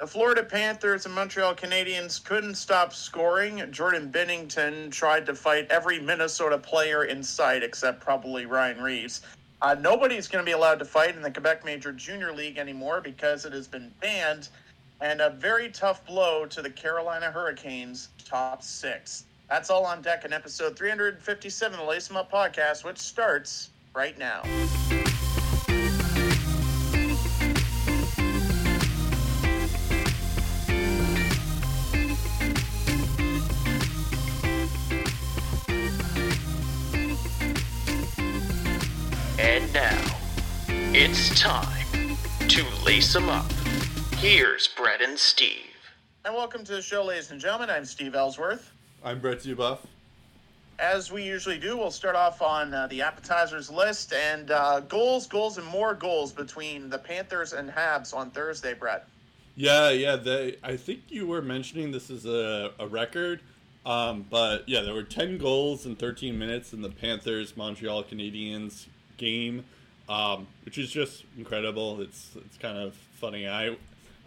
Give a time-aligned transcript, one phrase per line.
[0.00, 3.62] The Florida Panthers and Montreal Canadiens couldn't stop scoring.
[3.70, 9.20] Jordan Binnington tried to fight every Minnesota player in sight except probably Ryan Reaves.
[9.60, 13.02] Uh, nobody's going to be allowed to fight in the Quebec Major Junior League anymore
[13.02, 14.48] because it has been banned.
[15.02, 19.24] And a very tough blow to the Carolina Hurricanes top six.
[19.50, 23.68] That's all on deck in episode 357 of the Lace 'em Up podcast, which starts
[23.92, 24.44] right now.
[41.02, 41.86] It's time
[42.46, 43.50] to lace them up.
[44.16, 45.64] Here's Brett and Steve.
[46.26, 47.70] And welcome to the show, ladies and gentlemen.
[47.70, 48.70] I'm Steve Ellsworth.
[49.02, 49.78] I'm Brett Dubuff.
[50.78, 55.26] As we usually do, we'll start off on uh, the appetizers list and uh, goals,
[55.26, 59.08] goals, and more goals between the Panthers and Habs on Thursday, Brett.
[59.56, 60.16] Yeah, yeah.
[60.16, 63.40] They, I think you were mentioning this is a, a record,
[63.86, 68.84] um, but yeah, there were 10 goals in 13 minutes in the Panthers Montreal Canadiens
[69.16, 69.64] game,
[70.10, 72.00] um, which is just incredible.
[72.00, 73.48] It's it's kind of funny.
[73.48, 73.76] I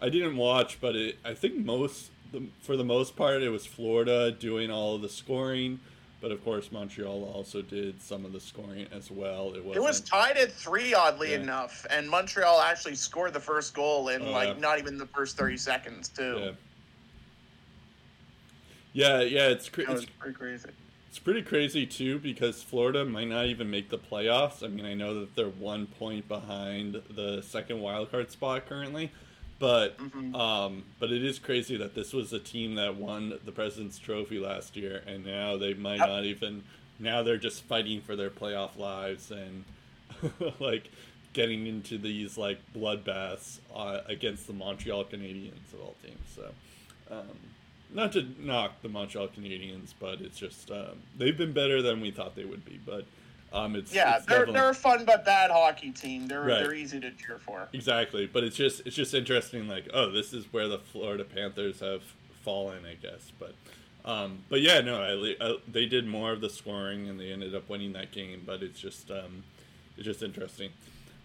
[0.00, 3.66] I didn't watch, but it, I think most the, for the most part it was
[3.66, 5.78] Florida doing all of the scoring.
[6.20, 9.52] But of course, Montreal also did some of the scoring as well.
[9.54, 11.40] It was It was tied at three, oddly Yeah.
[11.40, 14.58] enough, and Montreal actually scored the first goal in Oh, like yeah.
[14.60, 16.38] not even the first thirty seconds, too.
[16.40, 16.50] yeah.
[18.94, 20.70] Yeah, yeah, it's cra- That was it's pretty crazy.
[21.14, 24.64] It's pretty crazy too because Florida might not even make the playoffs.
[24.64, 29.12] I mean, I know that they're one point behind the second wild card spot currently,
[29.60, 30.34] but Mhm.
[30.34, 34.40] um, but it is crazy that this was a team that won the President's Trophy
[34.40, 36.08] last year, and now they might Yep.
[36.08, 36.64] not even.
[36.98, 39.64] Now they're just fighting for their playoff lives and
[40.58, 40.90] like
[41.32, 46.28] getting into these like bloodbaths uh, against the Montreal Canadiens of all teams.
[46.34, 46.52] So.
[47.08, 47.38] Um,
[47.92, 52.10] not to knock the Montreal Canadiens, but it's just um, they've been better than we
[52.10, 52.80] thought they would be.
[52.84, 53.04] But
[53.52, 56.26] um, it's Yeah, it's they're definitely- they're a fun but bad hockey team.
[56.28, 56.60] They're Right.
[56.62, 57.68] they're easy to cheer for.
[57.72, 58.26] exactly.
[58.26, 59.68] But it's just it's just interesting.
[59.68, 62.02] Like, oh, this is where the Florida Panthers have
[62.42, 63.30] fallen, I guess.
[63.38, 63.54] But
[64.04, 67.54] um, but yeah, no, I, I, they did more of the scoring and they ended
[67.54, 68.42] up winning that game.
[68.44, 69.44] But it's just um,
[69.96, 70.70] it's just interesting.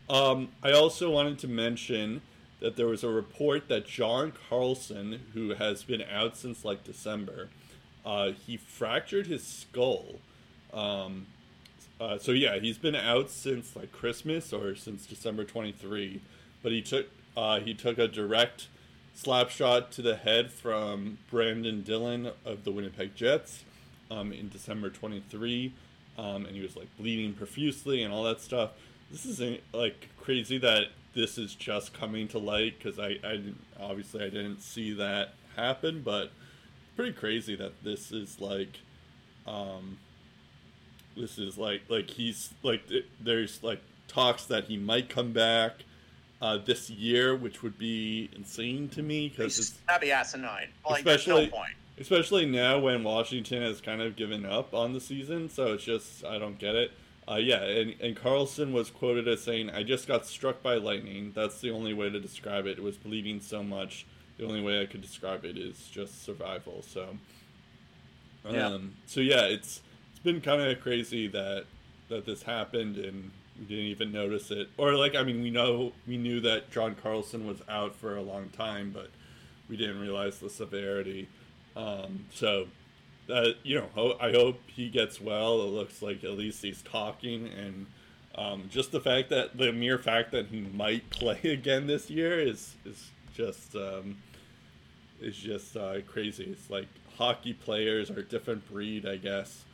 [0.09, 2.21] Um, I also wanted to mention
[2.59, 7.49] that there was a report that John Carlson, who has been out since like December,
[8.05, 10.15] uh, he fractured his skull.
[10.73, 11.27] Um,
[11.99, 16.21] uh, so yeah, he's been out since like Christmas or since December 23.
[16.61, 18.67] But he took uh, he took a direct
[19.13, 23.63] slap shot to the head from Brenden Dillon of the Winnipeg Jets
[24.09, 25.73] um, in December 23,
[26.17, 28.71] um, and he was like bleeding profusely and all that stuff.
[29.11, 29.41] This is
[29.73, 34.29] like crazy that this is just coming to light because I, I didn't, obviously I
[34.29, 36.31] didn't see that happen, but
[36.95, 38.79] pretty crazy that this is like
[39.47, 39.97] um,
[41.17, 42.83] this is like like he's like
[43.19, 45.73] there's like talks that he might come back
[46.41, 50.69] uh, this year, which would be insane to me because it's That'd be asinine.
[50.89, 51.73] Like, there's no point.
[51.99, 55.49] especially now when Washington has kind of given up on the season.
[55.49, 56.91] So it's just I don't get it.
[57.29, 61.31] Uh, yeah, and, and Carlson was quoted as saying, "I just got struck by lightning.
[61.35, 62.79] That's the only way to describe it.
[62.79, 64.05] It was bleeding so much.
[64.37, 67.17] The only way I could describe it is just survival." So,
[68.45, 68.77] um, Yeah.
[69.05, 69.81] so yeah, it's
[70.11, 71.65] it's been kind of crazy that
[72.07, 74.69] that this happened and we didn't even notice it.
[74.77, 78.21] Or like, I mean, we know we knew that John Carlson was out for a
[78.21, 79.09] long time, but
[79.69, 81.27] we didn't realize the severity.
[81.75, 82.67] Um, so,
[83.29, 85.61] uh, you know, ho- I hope he gets well.
[85.61, 87.85] It looks like at least he's talking, and
[88.35, 92.39] um, just the fact that the mere fact that he might play again this year
[92.39, 94.17] is is just um,
[95.21, 96.45] is just uh, crazy.
[96.45, 96.87] It's like
[97.17, 99.65] hockey players are a different breed, I guess.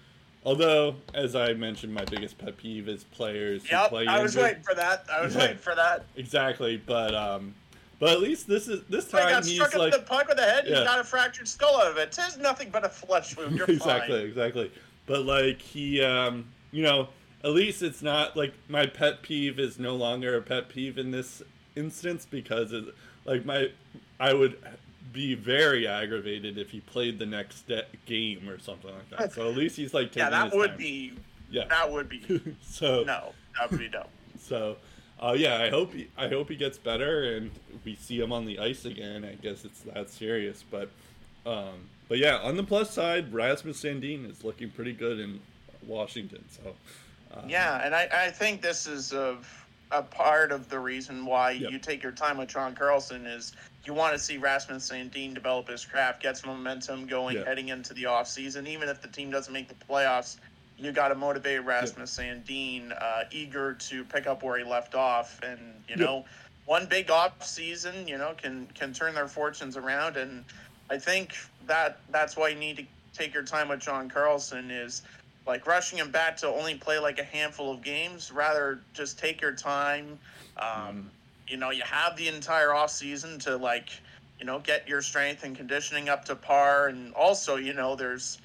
[0.44, 4.44] Although, as I mentioned, my biggest pet peeve is players Yep, play I was injured.
[4.50, 5.06] waiting for that.
[5.12, 5.42] I was Yeah.
[5.42, 6.06] waiting for that.
[6.16, 7.56] Exactly, but um,
[8.00, 10.38] but at least this is this I time got he's struck like the puck with
[10.38, 10.66] the head.
[10.68, 10.80] Yeah.
[10.80, 12.18] You got a fractured skull out of it.
[12.18, 13.56] It's nothing but a flesh wound.
[13.56, 14.28] You're exactly, fine.
[14.28, 14.72] exactly.
[15.06, 17.10] But like he, um, you know,
[17.44, 21.12] at least it's not like my pet peeve is no longer a pet peeve in
[21.12, 21.42] this
[21.76, 22.86] instance because it,
[23.26, 23.70] like my,
[24.20, 24.58] I would
[25.14, 29.34] be very aggravated if he played the next de- game or something like that.
[29.34, 30.78] So at least he's like taking Yeah, that would time.
[30.78, 31.14] be.
[31.52, 31.66] yeah.
[31.70, 32.56] That would be.
[32.66, 34.08] so No, that would be dumb.
[34.40, 34.76] so,
[35.22, 37.52] uh, yeah, I hope he, I hope he gets better and
[37.84, 39.24] we see him on the ice again.
[39.26, 40.90] I guess it's that serious, but
[41.46, 45.40] um, but yeah, on the plus side, Rasmus Sandin is looking pretty good in
[45.86, 46.44] Washington.
[46.50, 46.74] So
[47.34, 49.48] uh, Yeah, and I, I think this is of
[49.92, 51.72] a part of the reason why Yep.
[51.72, 53.54] you take your time with John Carlson is
[53.86, 57.46] you want to see Rasmus Sandin develop his craft, get some momentum going Yeah.
[57.46, 58.68] heading into the offseason.
[58.68, 60.38] Even if the team doesn't make the playoffs,
[60.78, 65.40] you got to motivate Rasmus Sandin, uh, eager to pick up where he left off.
[65.42, 66.26] And, you know,
[66.66, 70.18] one big off season, you know, can can turn their fortunes around.
[70.18, 70.44] And
[70.90, 71.36] I think
[71.68, 75.02] that that's why you need to take your time with John Carlson is
[75.48, 78.32] like rushing him back to only play like a handful of games.
[78.32, 80.20] Rather, just take your time.
[80.58, 81.10] Um,
[81.48, 83.90] you know, you have the entire off season to like,
[84.40, 88.40] you know, get your strength and conditioning up to par, and also, you know, there's,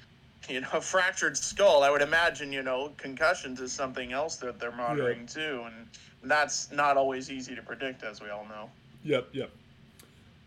[0.49, 1.83] you know, a fractured skull.
[1.83, 5.87] I would imagine, you know, concussions is something else that they're monitoring too, and
[6.23, 8.69] that's not always easy to predict, as we all know.
[9.03, 9.51] Yep, yep.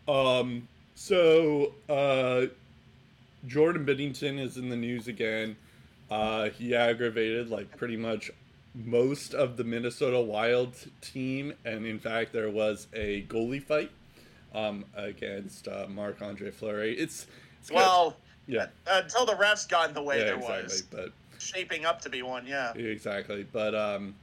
[0.07, 2.45] Um, so uh,
[3.47, 5.55] Jordan Binnington is in the news again.
[6.09, 8.31] Uh, he aggravated like pretty much
[8.73, 13.91] most of the Minnesota Wild team, and in fact, there was a goalie fight
[14.53, 16.97] um, against uh, Marc Andre Fleury.
[16.97, 17.25] It's,
[17.61, 20.63] it's Well, yeah, until the refs got in the way, yeah, there exactly.
[20.63, 22.45] was But shaping up to be one.
[22.45, 22.73] Yeah.
[22.73, 24.15] Exactly, but um,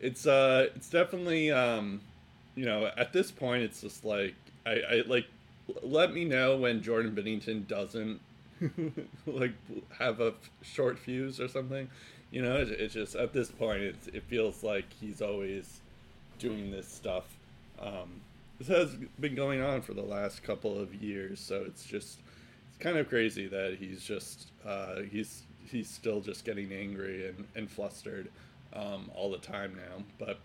[0.00, 2.00] it's uh, it's definitely um,
[2.54, 4.34] you know, at this point, it's just like
[4.66, 5.26] I, I like
[5.82, 8.20] let me know when Jordan Binnington doesn't
[9.26, 9.52] like
[9.98, 11.88] have a f- short fuse or something.
[12.30, 15.80] You know, it, it's just at this point, it's, it feels like he's always
[16.38, 17.24] doing this stuff.
[17.80, 18.20] Um,
[18.58, 22.29] this has been going on for the last couple of years, so it's just it's
[22.80, 27.70] kind of crazy that he's just uh, he's he's still just getting angry and, and
[27.70, 28.28] flustered
[28.72, 30.04] um, all the time now.
[30.18, 30.38] But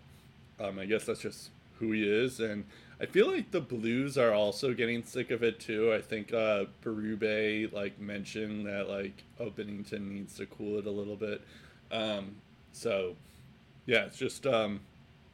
[0.64, 1.50] um, I guess that's just
[1.80, 2.66] who he is, and
[3.02, 5.94] I feel like the Blues are also getting sick of it too.
[5.94, 10.92] I think uh, Berube like mentioned that like oh Binnington needs to cool it a
[10.92, 11.42] little bit.
[11.92, 12.36] Um,
[12.72, 13.16] so
[13.86, 14.82] yeah, it's just um,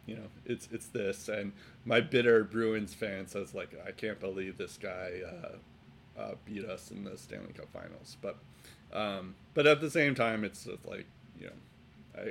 [0.06, 1.52] you know it's it's this, and
[1.86, 5.56] my bitter Bruins fan says like I can't believe this guy uh,
[6.22, 8.38] uh, beat us in the Stanley Cup Finals, but
[8.94, 11.06] um, but at the same time, it's like
[11.40, 11.54] you know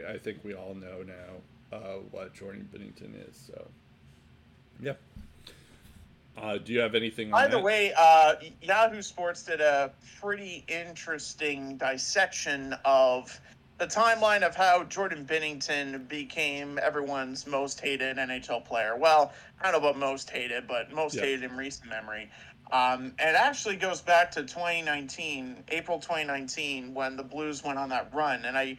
[0.09, 3.37] I, I think we all know now uh, what Jordan Binnington is.
[3.37, 3.67] So
[4.83, 4.95] yeah.
[6.41, 7.31] Uh, do you have anything?
[7.31, 7.65] By the that?
[7.65, 13.39] way, uh, Yahoo Sports did a pretty interesting dissection of
[13.79, 18.97] the timeline of how Jordan Binnington became everyone's most hated NHL player.
[18.97, 21.23] Well, I don't know about most hated, but most Yeah.
[21.23, 22.31] hated in recent memory.
[22.73, 28.13] Um, it actually goes back to 2019, April 2019, when the Blues went on that
[28.15, 28.45] run.
[28.45, 28.77] And I,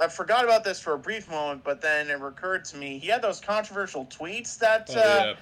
[0.00, 2.98] I forgot about this for a brief moment, but then it recurred to me.
[2.98, 5.34] He had those controversial tweets that Oh, uh,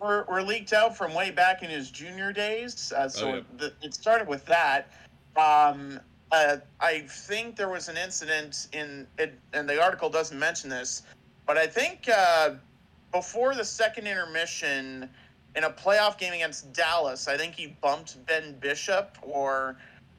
[0.00, 2.92] were, were leaked out from way back in his junior days.
[2.92, 3.40] Uh, so Oh, yeah.
[3.56, 4.90] the, it started with that.
[5.36, 5.98] Um,
[6.30, 11.02] uh, I think there was an incident in it, and the article doesn't mention this,
[11.46, 12.54] but I think uh,
[13.12, 15.08] before the second intermission
[15.56, 19.76] in a playoff game against Dallas, I think he bumped Ben Bishop or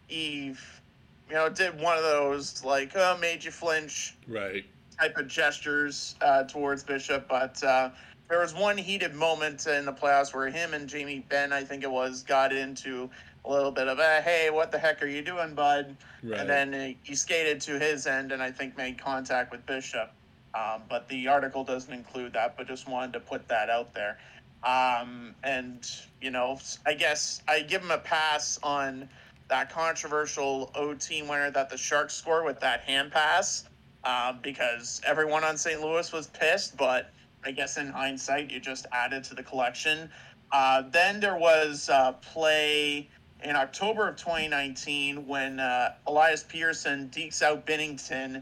[0.09, 0.81] Eve.
[1.29, 4.63] you know, did one of those like, oh, made you flinch Right.
[4.99, 7.89] type of gestures uh, towards Bishop, but uh,
[8.29, 11.83] there was one heated moment in the playoffs where him and Jamie Benn, I think
[11.83, 13.09] it was, got into
[13.43, 15.95] a little bit of a hey, what the heck are you doing, bud?
[16.23, 16.39] Right.
[16.39, 20.11] And then he skated to his end and I think made contact with Bishop.
[20.55, 24.17] Um, but the article doesn't include that, but just wanted to put that out there.
[24.65, 25.87] Um, and,
[26.21, 29.07] you know, I guess I give him a pass on
[29.47, 33.65] that controversial OT winner that the Sharks scored with that hand pass
[34.03, 35.79] uh, because everyone on St.
[35.79, 37.11] Louis was pissed, but
[37.43, 40.09] I guess in hindsight, you just added to the collection.
[40.51, 43.07] Uh, then there was uh, play
[43.43, 48.41] in October of 2019 when uh, Elias Pearson dekes out Binnington,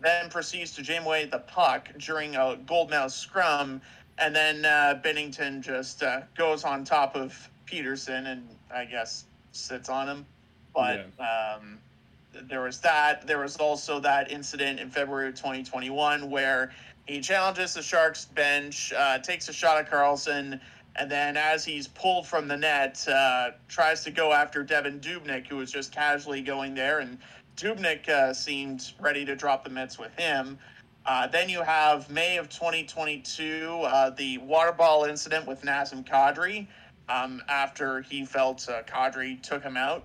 [0.00, 3.82] then proceeds to jam away the puck during a gold medal scrum,
[4.18, 9.88] and then uh, Binnington just uh, goes on top of Pettersson and I guess sits
[9.88, 10.26] on him.
[10.74, 11.78] But um,
[12.48, 13.26] there was that.
[13.26, 16.72] There was also that incident in February of 2021 where
[17.06, 20.60] he challenges the Sharks bench, uh, takes a shot at Carlson,
[20.96, 25.46] and then as he's pulled from the net, uh, tries to go after Devan Dubnyk,
[25.46, 27.18] who was just casually going there, and
[27.56, 30.58] Dubnyk uh, seemed ready to drop the mitts with him.
[31.08, 36.66] Uh, then you have May of 2022, uh, the water ball incident with Nazem Kadri,
[37.08, 40.04] um, after he felt uh, Kadri took him out.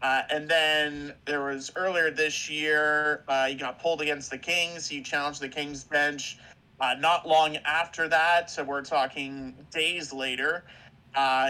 [0.00, 4.86] Uh, and then there was earlier this year, uh, he got pulled against the Kings.
[4.86, 6.38] He challenged the Kings bench.
[7.00, 10.62] Not long after that, so we're talking days later,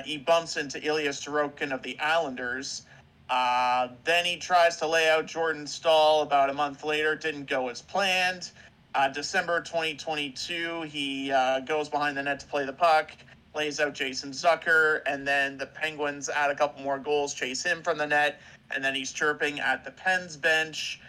[0.05, 2.87] he bumps into Ilya Sorokin of the Islanders.
[3.29, 7.17] Then he tries to lay out Jordan Staal about a month later.
[7.17, 8.53] Didn't go as planned.
[8.95, 13.11] Uh, December 2022, he uh, goes behind the net to play the puck,
[13.53, 17.83] lays out Jason Zucker, and then the Penguins add a couple more goals, chase him
[17.83, 21.01] from the net, and then he's chirping at the Pens bench.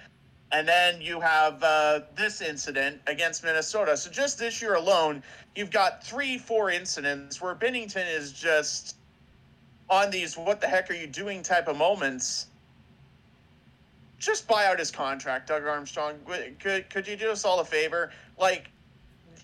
[0.51, 3.96] And then you have uh, this incident against Minnesota.
[3.98, 5.22] So just this year alone,
[5.56, 8.96] you've got three, four incidents where Binnington is just
[9.89, 12.48] on these "what the heck are you doing" type of moments.
[14.19, 16.15] Just buy out his contract, Doug Armstrong.
[16.60, 18.12] Could could you do us all a favor?
[18.39, 18.69] Like,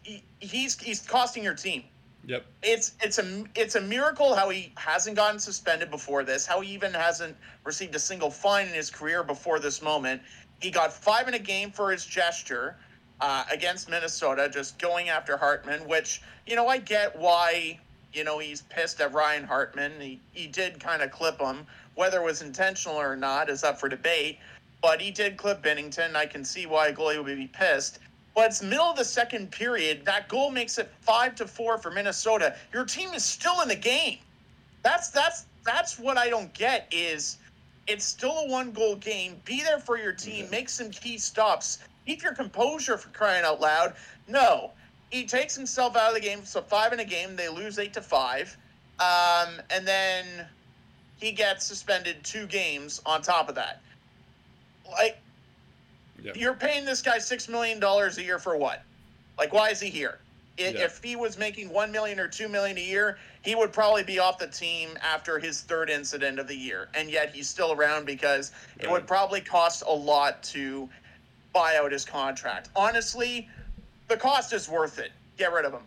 [0.03, 1.83] he, he's he's costing your team.
[2.25, 2.45] Yep.
[2.61, 6.45] It's it's a it's a miracle how he hasn't gotten suspended before this.
[6.45, 10.21] How he even hasn't received a single fine in his career before this moment.
[10.61, 12.75] He got five in a game for his gesture
[13.19, 15.87] uh, against Minnesota, just going after Hartman.
[15.87, 17.79] Which you know I get why
[18.13, 19.93] you know he's pissed at Ryan Hartman.
[19.99, 21.65] He he did kind of clip him.
[21.95, 24.37] Whether it was intentional or not is up for debate.
[24.81, 26.15] But he did clip Binnington.
[26.15, 27.99] I can see why a goalie would be pissed.
[28.33, 30.05] But it's middle of the second period.
[30.05, 32.55] That goal makes it five to four for Minnesota.
[32.73, 34.19] Your team is still in the game.
[34.83, 37.37] That's that's that's what I don't get is
[37.87, 39.39] it's still a one goal game.
[39.45, 40.49] Be there for your team.
[40.49, 41.79] Make some key stops.
[42.05, 43.95] Keep your composure for crying out loud.
[44.27, 44.71] No.
[45.11, 46.45] He takes himself out of the game.
[46.45, 48.55] So five in a game, they lose eight to five.
[48.99, 50.47] Um, and then
[51.19, 53.81] he gets suspended two games on top of that.
[54.91, 55.17] Like
[56.35, 58.83] you're paying this guy six million dollars a year for what?
[59.37, 60.19] Like, why is he here?
[60.59, 60.69] I- Yeah.
[60.81, 64.19] If he was making one million or two million a year, he would probably be
[64.19, 68.05] off the team after his third incident of the year, and yet he's still around
[68.05, 70.87] because it would probably cost a lot to
[71.53, 72.69] buy out his contract.
[72.75, 73.49] Honestly,
[74.09, 75.11] the cost is worth it.
[75.37, 75.81] Get rid of him.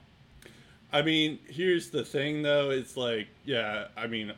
[0.93, 4.33] I mean, here's the thing though, it's like, yeah, I mean,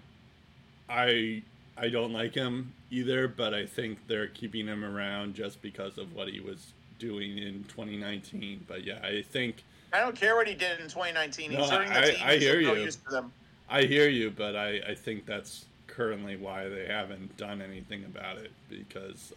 [0.89, 1.43] I
[1.79, 6.15] I don't like him either, but I think they're keeping him around just because of
[6.15, 8.65] what he was doing in 2019.
[8.69, 9.63] But yeah, I think
[9.93, 11.51] I don't care what he did in 2019.
[11.51, 12.21] He's No, hurting the I- team.
[12.25, 12.83] I hear no you.
[12.85, 13.33] use to them.
[13.69, 18.37] I hear you, but I, I think that's currently why they haven't done anything about
[18.39, 19.33] it because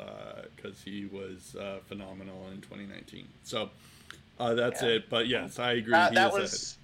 [0.55, 3.27] because he was uh, phenomenal in 2019.
[3.43, 3.69] So
[4.39, 4.89] uh, that's Yeah.
[4.89, 5.09] it.
[5.09, 5.91] But yes, I agree.
[5.91, 6.77] That, he that is was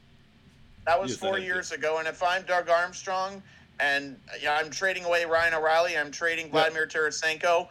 [0.86, 1.98] that was four years ago.
[2.00, 3.42] And if I'm Doug Armstrong
[3.80, 7.68] and yeah, I'm trading away Ryan O'Reilly, I'm trading Vladimir Tarasenko.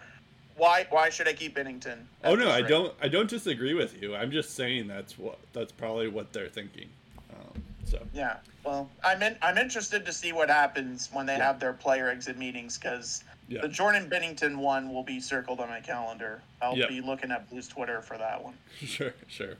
[0.56, 1.98] Why why should I keep Binnington?
[2.22, 2.68] Oh no, I rate?
[2.68, 2.94] don't.
[3.02, 4.14] I don't disagree with you.
[4.14, 6.88] I'm just saying that's what that's probably what they're thinking.
[7.32, 8.36] Um, so Yeah.
[8.64, 11.46] Well, I'm in, I'm interested to see what happens when they Yeah.
[11.46, 15.68] have their player exit meetings because yeah, the Jordan Binnington one will be circled on
[15.68, 16.40] my calendar.
[16.62, 16.86] I'll Yeah.
[16.86, 18.54] be looking at Blues Twitter for that one.
[18.80, 19.56] sure, sure.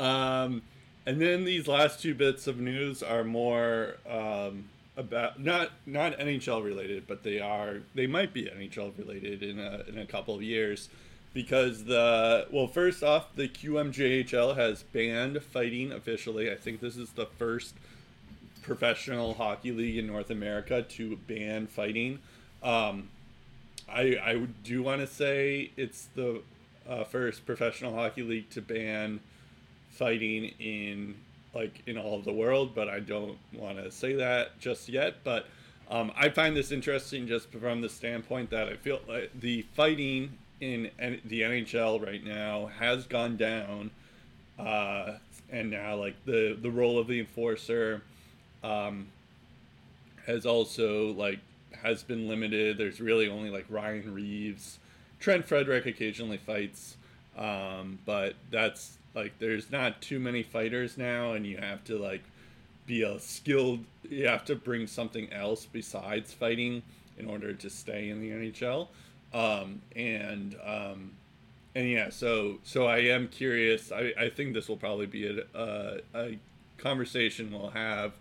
[0.00, 0.62] Um,
[1.06, 4.64] and then these last two bits of news are more um,
[4.96, 9.84] about not not NHL related, but they are they might be NHL related in a
[9.88, 10.88] in a couple of years.
[11.32, 16.50] Because the well, first off, the QMJHL has banned fighting officially.
[16.50, 17.74] I think this is the first
[18.62, 22.20] professional hockey league in North America to ban fighting.
[22.62, 23.10] Um,
[23.88, 26.42] I I do want to say it's the
[26.88, 29.20] uh, first professional hockey league to ban
[29.90, 31.16] fighting in
[31.54, 35.16] like in all of the world, but I don't want to say that just yet.
[35.24, 35.46] But
[35.90, 40.38] um, I find this interesting just from the standpoint that I feel like the fighting
[40.60, 40.90] in
[41.24, 43.90] the NHL right now has gone down,
[44.58, 45.14] uh,
[45.50, 48.02] and now like the the role of the enforcer
[48.62, 49.08] um,
[50.26, 51.40] has also like
[51.82, 52.78] has been limited.
[52.78, 54.78] There's really only like Ryan Reaves,
[55.20, 56.96] Trent Frederic occasionally fights,
[57.36, 62.22] um, but that's like there's not too many fighters now, and you have to like
[62.86, 63.80] be a skilled.
[64.08, 66.82] You have to bring something else besides fighting
[67.18, 68.88] in order to stay in the NHL.
[69.32, 71.12] Um, and um,
[71.74, 73.90] and yeah, so so I am curious.
[73.92, 76.38] I, I think this will probably be a, a, a
[76.78, 78.12] conversation we'll have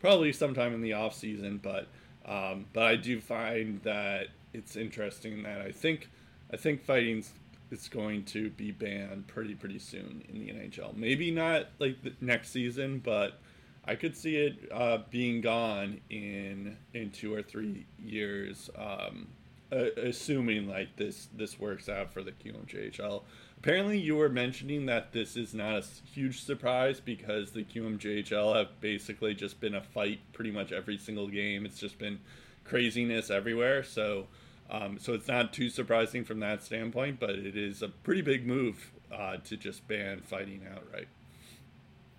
[0.00, 1.86] probably sometime in the off season, but
[2.26, 6.08] um, but I do find that it's interesting that I think
[6.52, 7.32] I think fighting's
[7.70, 10.96] it's going to be banned pretty pretty soon in the NHL.
[10.96, 13.40] Maybe not like the next season, but
[13.84, 19.28] I could see it uh, being gone in in two or three years, um,
[19.72, 23.22] uh, assuming like this this works out for the QMJHL.
[23.58, 25.84] Apparently, you were mentioning that this is not a
[26.14, 31.28] huge surprise because the QMJHL have basically just been a fight pretty much every single
[31.28, 31.66] game.
[31.66, 32.20] It's just been
[32.64, 33.82] craziness everywhere.
[33.82, 34.28] So,
[34.70, 38.46] um, so it's not too surprising from that standpoint, but it is a pretty big
[38.46, 41.08] move uh, to just ban fighting outright.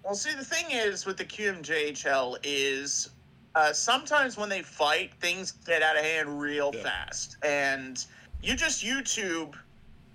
[0.03, 3.09] Well, see, the thing is with the QMJHL is
[3.55, 6.81] uh, sometimes when they fight, things get out of hand real Yeah.
[6.83, 8.03] fast, and
[8.41, 9.55] you just YouTube,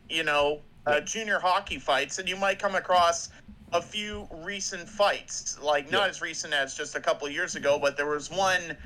[0.08, 3.30] you know, uh, junior hockey fights, and you might come across
[3.72, 6.10] a few recent fights, like not Yeah.
[6.10, 8.76] as recent as just a couple years ago, but there was one.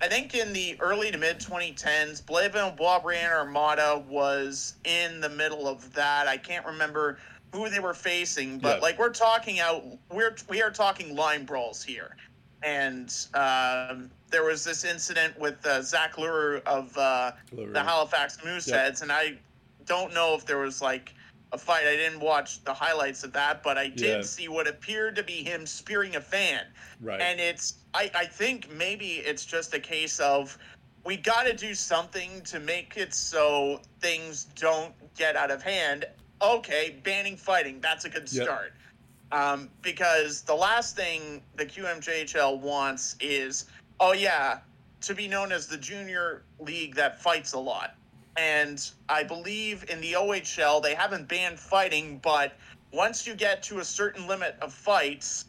[0.00, 5.66] I think in the early to mid 2010s, Blainville Boisbriand Armada was in the middle
[5.66, 6.28] of that.
[6.28, 7.18] I can't remember
[7.52, 8.82] who they were facing, but Yeah.
[8.82, 12.14] like we're talking out, we're we are talking line brawls here,
[12.62, 17.32] and um, there was this incident with uh, Zach Lurie of uh,
[17.72, 19.38] the Halifax Mooseheads, and I
[19.86, 21.14] don't know if there was like
[21.52, 21.86] a fight.
[21.86, 24.22] I didn't watch the highlights of that, but I did Yeah.
[24.22, 26.62] see what appeared to be him spearing a fan.
[27.00, 27.20] Right.
[27.20, 30.58] And it's, I, I think maybe it's just a case of
[31.04, 36.04] we got to do something to make it so things don't get out of hand.
[36.42, 38.44] Okay, banning fighting, that's a good Yep.
[38.44, 38.72] start.
[39.32, 43.66] Um, because the last thing the QMJHL wants is,
[44.00, 44.58] oh yeah,
[45.02, 47.94] to be known as the junior league that fights a lot.
[48.36, 52.58] And I believe in the OHL they haven't banned fighting, but
[52.92, 55.46] once you get to a certain limit of fights,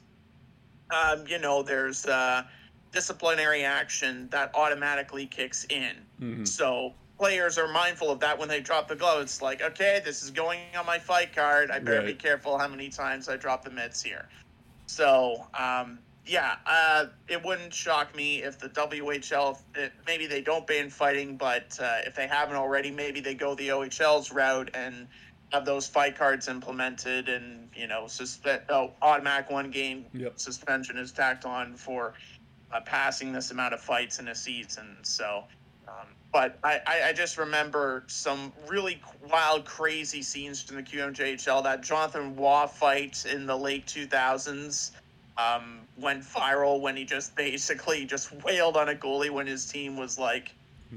[0.89, 2.43] um, you know, there's uh,
[2.91, 6.07] disciplinary action that automatically kicks in.
[6.21, 6.47] Mhm.
[6.47, 9.21] So players are mindful of that when they drop the glove.
[9.21, 11.71] It's like, okay, this is going on my fight card.
[11.71, 14.29] I better be careful how many times I drop the mitts here.
[14.87, 20.67] So, um, yeah, uh, it wouldn't shock me if the WHL, if maybe they don't
[20.67, 25.07] ban fighting, but uh, if they haven't already, maybe they go the OHL's route and
[25.53, 30.33] have those fight cards implemented and, you know, suspend, oh, automatic one game Yep.
[30.37, 32.13] suspension is tacked on for
[32.73, 34.97] uh, passing this amount of fights in a season.
[35.03, 35.45] So,
[35.87, 41.63] um, but I, I, just remember some really wild, crazy scenes in the QMJHL.
[41.63, 44.91] That Jonathan Roy fight in the late 2000s
[45.37, 49.95] um, went viral when he just basically just wailed on a goalie when his team
[49.97, 50.51] was like,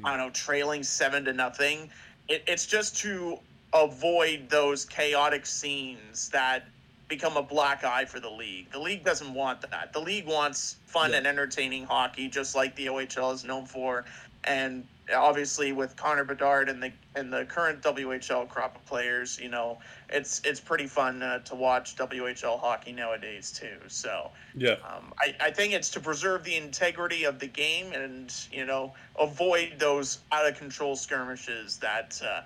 [0.05, 1.91] I don't know, trailing seven to nothing.
[2.29, 3.39] It, it's just to
[3.75, 6.65] avoid those chaotic scenes that
[7.09, 8.71] become a black eye for the league.
[8.71, 9.93] The league doesn't want that.
[9.93, 11.19] The league wants fun Yeah.
[11.19, 14.05] and entertaining hockey, just like the OHL is known for.
[14.45, 19.49] And obviously, with Connor Bedard and the and the current WHL crop of players, you
[19.49, 23.77] know, it's it's pretty fun uh, to watch WHL hockey nowadays too.
[23.89, 24.31] So.
[24.55, 24.73] Yeah.
[24.73, 28.93] Um, I, I think it's to preserve the integrity of the game and you know
[29.19, 32.43] avoid those out of control skirmishes that uh,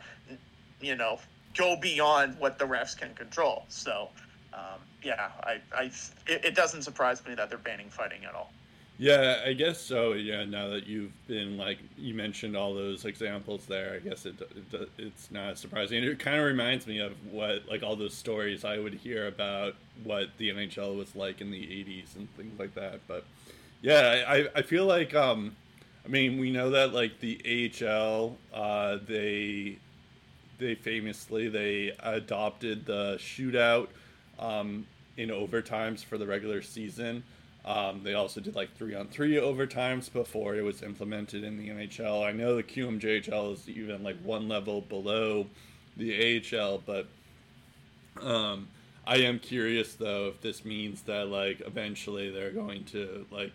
[0.80, 1.18] you know
[1.56, 3.64] go beyond what the refs can control.
[3.68, 4.08] So
[4.52, 5.84] um, yeah, I, I
[6.26, 8.52] it, it doesn't surprise me that they're banning fighting at all.
[8.96, 10.12] Yeah, I guess so.
[10.12, 14.40] Yeah, now that you've been like you mentioned all those examples there, I guess it,
[14.40, 16.04] it it's not surprising.
[16.04, 19.74] It kind of reminds me of what like all those stories I would hear about
[20.04, 23.00] what the NHL was like in the '80s and things like that.
[23.08, 23.24] But
[23.82, 25.56] yeah, I I feel like um,
[26.04, 29.78] I mean we know that like the AHL uh, they
[30.58, 33.88] they famously they adopted the shootout
[34.38, 37.24] um, in overtimes for the regular season.
[37.66, 41.70] Um, they also did like three on three overtimes before it was implemented in the
[41.70, 42.22] NHL.
[42.22, 45.46] I know the QMJHL is even like one level below
[45.96, 47.06] the AHL, but
[48.20, 48.68] um,
[49.06, 53.52] I am curious though if this means that like eventually they're going to like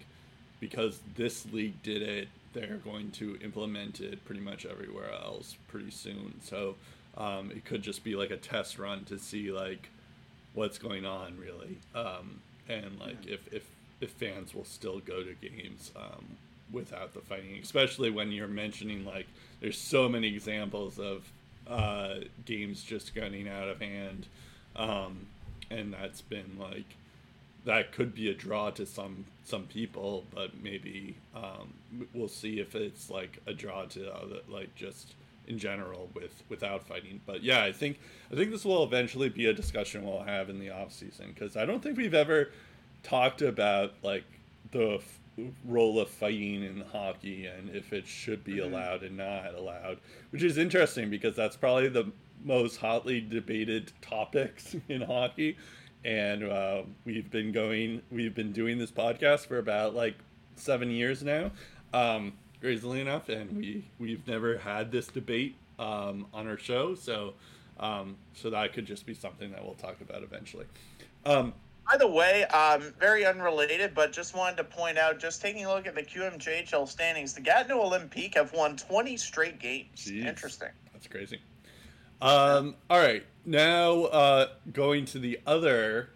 [0.60, 5.92] because this league did it, they're going to implement it pretty much everywhere else pretty
[5.92, 6.34] soon.
[6.44, 6.76] So
[7.16, 9.90] um, it could just be like a test run to see like
[10.54, 13.70] what's going on really, um, and like if if
[14.02, 16.38] if fans will still go to games um,
[16.72, 19.28] without the fighting, especially when you're mentioning like
[19.60, 21.30] there's so many examples of
[21.68, 24.28] uh, games just getting out of hand,
[24.76, 25.28] um,
[25.70, 26.96] and that's been like
[27.66, 31.74] that could be a draw to some some people, but maybe um,
[32.14, 35.14] we'll see if it's like a draw to other like just
[35.48, 37.20] in general with without fighting.
[37.26, 38.00] But yeah, I think
[38.32, 41.58] I think this will eventually be a discussion we'll have in the off season because
[41.58, 42.50] I don't think we've ever
[43.04, 44.26] talked about like
[44.72, 45.20] the f-
[45.66, 50.00] role of fighting in hockey and if it should be allowed and not allowed,
[50.32, 52.12] which is interesting because that's probably the
[52.44, 55.58] most hotly debated topics in hockey.
[56.06, 60.16] And uh, we've been going, we've been doing this podcast for about like
[60.56, 61.52] seven years now,
[61.94, 66.96] um, crazily enough, and we we've never had this debate um, on our show.
[66.96, 67.34] So,
[67.82, 70.66] um, so that could just be something that we'll talk about eventually.
[71.26, 71.54] Um,
[71.90, 75.74] By the way, um, very unrelated, but just wanted to point out, just taking a
[75.74, 80.06] look at the QMJHL standings, the Gatineau Olympique have won 20 straight games.
[80.06, 80.26] Jeez.
[80.26, 80.70] Interesting.
[80.94, 81.40] That's crazy.
[82.22, 86.10] Um, all right, now uh, going to the other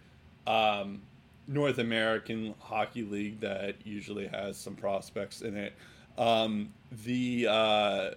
[0.45, 1.01] um,
[1.47, 5.73] North American Hockey League that usually has some prospects in it.
[6.17, 6.71] Um,
[7.05, 8.11] the uh,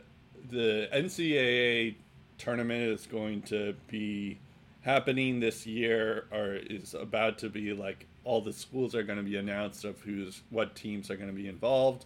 [0.50, 1.94] the NCAA
[2.36, 4.38] tournament is going to be
[4.86, 9.24] happening this year or is about to be like all the schools are going to
[9.24, 12.04] be announced of who's what teams are going to be involved.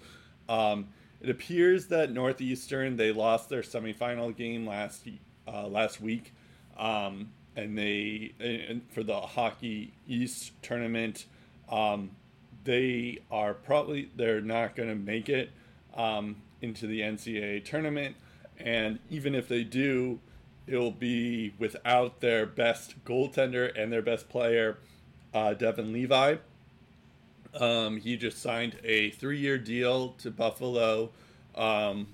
[0.49, 0.89] Um,
[1.21, 5.07] it appears that Northeastern they lost their semifinal game last
[5.47, 6.33] uh, last week,
[6.79, 11.27] um, and they and for the Hockey East tournament,
[11.69, 12.11] um,
[12.65, 15.51] they are probably they're not going to make it
[15.95, 18.17] um, into the NCAA tournament,
[18.59, 20.19] and even if they do,
[20.71, 24.79] it'll be without their best goaltender and their best player,
[25.35, 26.37] uh, Devon Levi.
[27.59, 31.11] Um, he just signed a three-year deal to Buffalo,
[31.57, 32.07] um,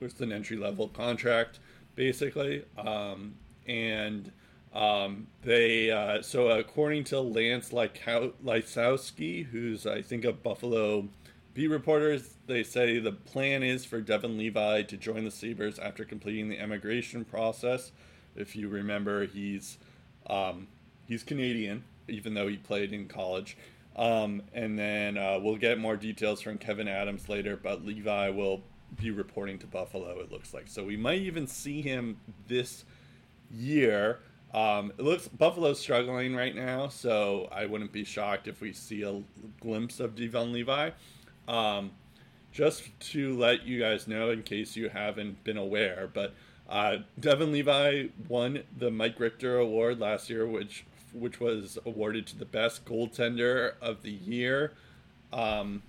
[0.00, 1.60] with an entry-level contract,
[1.94, 2.64] basically.
[2.76, 3.34] Um,
[3.68, 4.32] and
[4.74, 11.08] um, they uh, so according to Lance Lysowski, who's I think a Buffalo
[11.54, 16.04] beat reporters, they say the plan is for Devon Levi to join the Sabres after
[16.04, 17.92] completing the immigration process.
[18.36, 19.78] If you remember, he's
[20.28, 20.68] um,
[21.06, 23.56] he's Canadian, even though he played in college.
[23.96, 28.62] Um, and then uh, we'll get more details from Kevin Adams later, but Levi will
[28.96, 30.68] be reporting to Buffalo, it looks like.
[30.68, 32.84] So we might even see him this
[33.50, 34.20] year.
[34.54, 39.02] Um, it looks Buffalo's struggling right now, so I wouldn't be shocked if we see
[39.02, 39.22] a
[39.60, 40.90] glimpse of Devon Levi.
[41.50, 41.90] Um,
[42.52, 46.34] just to let you guys know, in case you haven't been aware, but
[46.68, 52.38] uh, Devon Levi won the Mike Richter Award last year, which which was awarded to
[52.38, 54.72] the best goaltender of the year
[55.32, 55.82] um,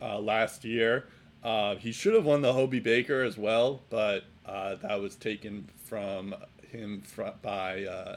[0.00, 1.06] uh, last year.
[1.42, 5.68] Uh, he should have won the Hobey Baker as well, but uh, that was taken
[5.84, 6.34] from
[6.70, 8.16] him fr- by uh,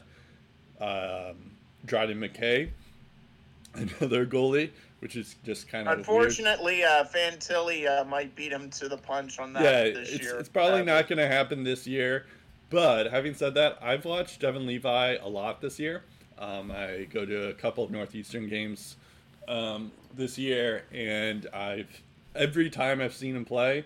[0.82, 1.52] um,
[1.86, 2.72] Dryden McKay,
[4.02, 6.84] another goalie, which is just kind of unfortunately.
[6.84, 10.40] Uh, Fantilli uh, might beat him to the punch on that yeah, this it's, year.
[10.40, 12.26] it's probably not going to happen this year.
[12.70, 16.04] But having said that, I've watched Devon Levi a lot this year.
[16.38, 18.96] Um, I go to a couple of Northeastern games
[19.48, 22.02] um, this year, and I've
[22.36, 23.84] every time I've seen him play,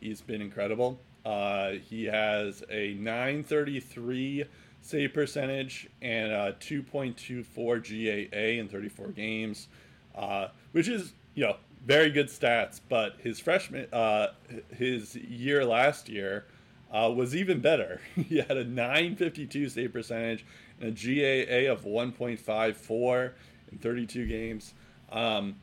[0.00, 1.00] he's been incredible.
[1.24, 4.44] Uh, he has a 933
[4.82, 9.68] save percentage and a 2.24 GAA in 34 games,
[10.14, 12.80] uh, which is you know very good stats.
[12.88, 14.28] But his freshman, uh,
[14.74, 16.46] his year last year,
[16.92, 18.00] uh, was even better.
[18.14, 20.44] he had a 952 save percentage
[20.80, 23.32] and a GAA of 1.54
[23.72, 24.74] in 32 games.
[25.10, 25.56] Um,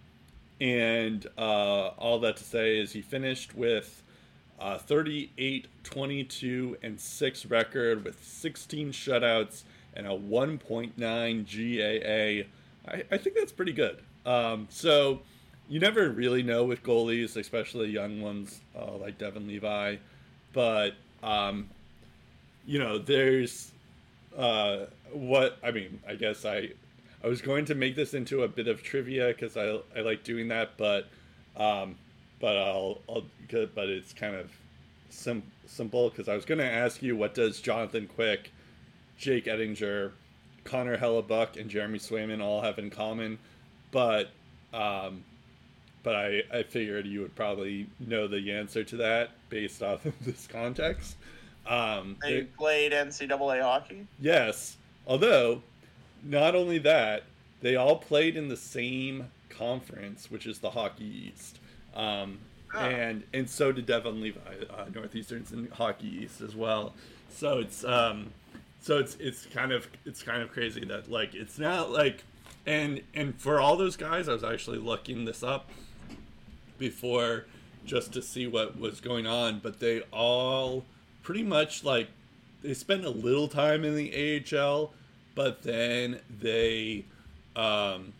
[0.61, 4.03] and uh, all that to say is he finished with
[4.59, 9.63] uh, 38, 22, and 6 record with 16 shutouts
[9.93, 12.47] and a 1.9 GAA.
[12.91, 14.01] I, I think that's pretty good.
[14.25, 15.21] Um, so
[15.67, 19.97] you never really know with goalies, especially young ones uh, like Devon Levi.
[20.53, 21.69] But, um,
[22.65, 23.71] you know, there's
[24.37, 26.71] uh, what, I mean, I guess I
[27.25, 30.23] I was going to make this into a bit of trivia because I, I like
[30.23, 31.07] doing that, but
[31.57, 31.95] um,
[32.45, 33.23] but I'll, I'll
[33.73, 34.51] but it's kind of
[35.09, 38.51] sim- simple because I was going to ask you what does Jonathan Quick,
[39.17, 40.11] Jake Oettinger,
[40.63, 43.39] Connor Hellebuyck, and Jeremy Swayman all have in common,
[43.89, 44.29] but
[44.75, 45.23] um,
[46.03, 50.13] but I, I figured you would probably know the answer to that based off of
[50.23, 51.15] this context.
[51.65, 54.05] Um, they played NCAA hockey.
[54.21, 54.77] Yes,
[55.07, 55.63] although
[56.23, 57.23] not only that,
[57.61, 61.59] they all played in the same conference, which is the Hockey East.
[61.95, 62.39] Um,
[62.73, 62.79] oh.
[62.79, 64.39] And and so did Devon Levi,
[64.69, 66.93] uh, Northeastern's in Hockey East as well.
[67.29, 68.31] So it's um,
[68.81, 72.23] so it's it's kind of it's kind of crazy that like it's not like
[72.65, 75.69] and and for all those guys, I was actually looking this up
[76.77, 77.45] before
[77.85, 80.85] just to see what was going on, but they all
[81.23, 82.07] pretty much like
[82.61, 84.91] they spent a little time in the AHL
[85.35, 87.03] but then they,
[87.57, 88.13] um,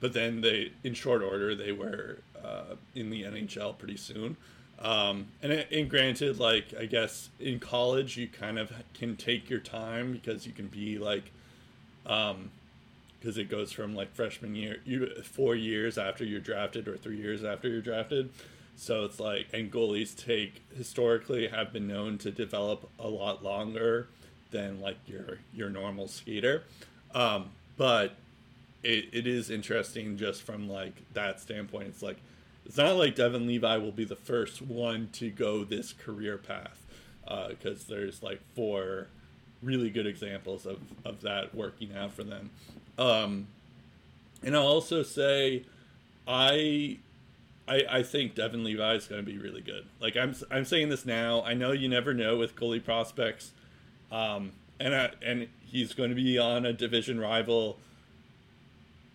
[0.00, 4.36] but then they, in short order, they were uh, in the NHL pretty soon.
[4.78, 9.60] Um, and, and granted, like I guess in college you kind of can take your
[9.60, 11.30] time because you can be like,
[12.04, 12.50] um,
[13.18, 17.16] because it goes from like freshman year, you four years after you're drafted or three
[17.16, 18.30] years after you're drafted.
[18.76, 24.08] So it's like, and goalies take historically have been known to develop a lot longer
[24.50, 26.64] than like your your normal skater.
[27.14, 27.46] Um,
[27.78, 28.14] but
[28.82, 31.88] it, it is interesting just from like that standpoint.
[31.88, 32.18] It's like
[32.64, 36.84] it's not like Devon Levi will be the first one to go this career path
[37.48, 39.08] because uh, there's like four
[39.62, 42.50] really good examples of, of that working out for them.
[42.98, 43.48] Um,
[44.42, 45.64] and I'll also say,
[46.26, 46.98] I,
[47.66, 49.86] I, I think Devon Levi is going to be really good.
[50.00, 51.42] Like I'm, I'm saying this now.
[51.42, 53.52] I know you never know with goalie prospects.
[54.10, 57.78] Um, and uh, and he's going to be on a division rival.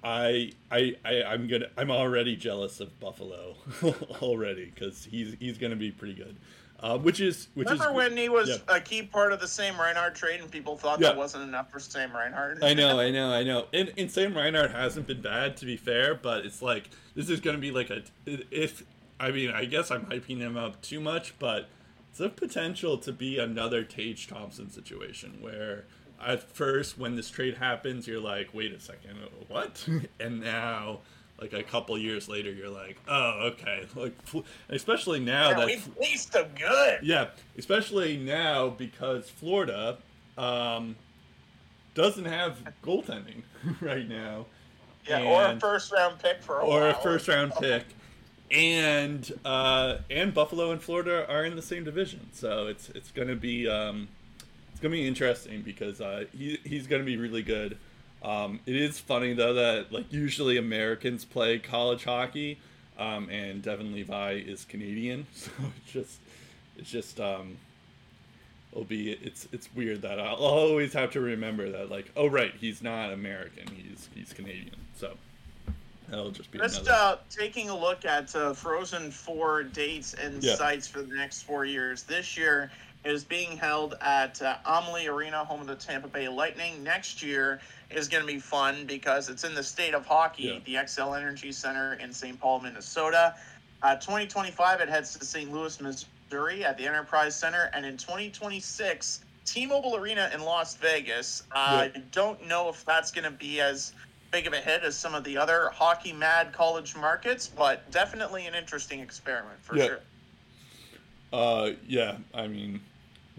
[0.03, 3.55] I I, I I'm gonna I'm already jealous of Buffalo
[4.21, 6.37] already because he's he's gonna be pretty good.
[6.79, 8.75] Uh, which is which Remember is when he was yeah.
[8.75, 11.09] a key part of the Sam Reinhart trade, and people thought Yeah.
[11.09, 12.63] that wasn't enough for Sam Reinhart?
[12.63, 13.67] I know, I know, I know.
[13.71, 17.39] And, and Sam Reinhart hasn't been bad, to be fair, but it's like this is
[17.39, 18.83] going to be like a if
[19.19, 21.69] I mean I guess I'm hyping him up too much, but
[22.09, 25.85] it's a potential to be another Tage Thompson situation where
[26.25, 29.87] at first when this trade happens, you're like, wait a second, what?
[30.19, 30.99] and now.
[31.39, 33.87] Like a couple years later, you're like, oh, okay.
[33.95, 34.13] Like,
[34.69, 36.99] especially now Yeah, that we've fleeced him good.
[37.01, 39.97] yeah, especially now because Florida
[40.37, 40.95] um,
[41.95, 43.41] doesn't have goaltending
[43.81, 44.45] right now.
[45.07, 47.85] Yeah, or a first round pick for a or a first round pick.
[48.51, 53.35] And uh, and Buffalo and Florida are in the same division, so it's it's gonna
[53.35, 54.20] be um, it's
[54.81, 57.77] gonna be interesting because uh, he he's gonna be really good.
[58.23, 62.59] Um, it is funny though that like usually Americans play college hockey,
[62.97, 66.19] um, and Devon Levi is Canadian, so it's just
[66.77, 67.57] it's just um,
[68.71, 72.53] it'll be it's it's weird that I'll, always have to remember that like oh right
[72.59, 75.13] he's not American he's he's Canadian so
[76.09, 80.55] that'll just be Just uh, taking a look at uh, Frozen Four dates and Yeah.
[80.55, 82.03] sites for the next four years.
[82.03, 82.71] This year
[83.03, 86.83] is being held at uh, Amalie Arena, home of the Tampa Bay Lightning.
[86.83, 87.59] Next year
[87.89, 91.51] is going to be fun because it's in the state of hockey, the Xcel Energy
[91.51, 92.39] Center in St.
[92.39, 93.35] Paul, Minnesota.
[93.81, 95.51] Uh, 2025, it heads to St.
[95.51, 97.71] Louis, Missouri at the Enterprise Center.
[97.73, 101.41] And in 2026, T Mobile Arena in Las Vegas.
[101.51, 103.93] Uh, I don't know if that's going to be as
[104.29, 108.45] big of a hit as some of the other hockey mad college markets, but definitely
[108.45, 109.85] an interesting experiment for Yeah.
[109.87, 109.99] sure.
[111.33, 112.81] Uh, yeah, I mean,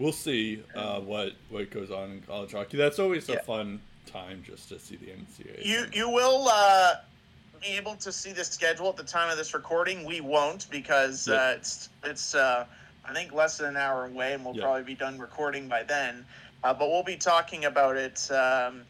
[0.03, 2.77] we'll see uh, what what goes on in college hockey.
[2.77, 3.43] That's always a Yeah.
[3.43, 5.65] fun time just to see the NCAA.
[5.65, 6.95] You you will uh,
[7.61, 10.05] be able to see the schedule at the time of this recording.
[10.05, 11.35] We won't because Yeah.
[11.35, 12.67] uh, it's it's uh,
[13.05, 14.63] I think less than an hour away, and we'll Yeah.
[14.65, 16.27] probably be done recording by then.
[16.65, 18.85] Uh, but we'll be talking about it um,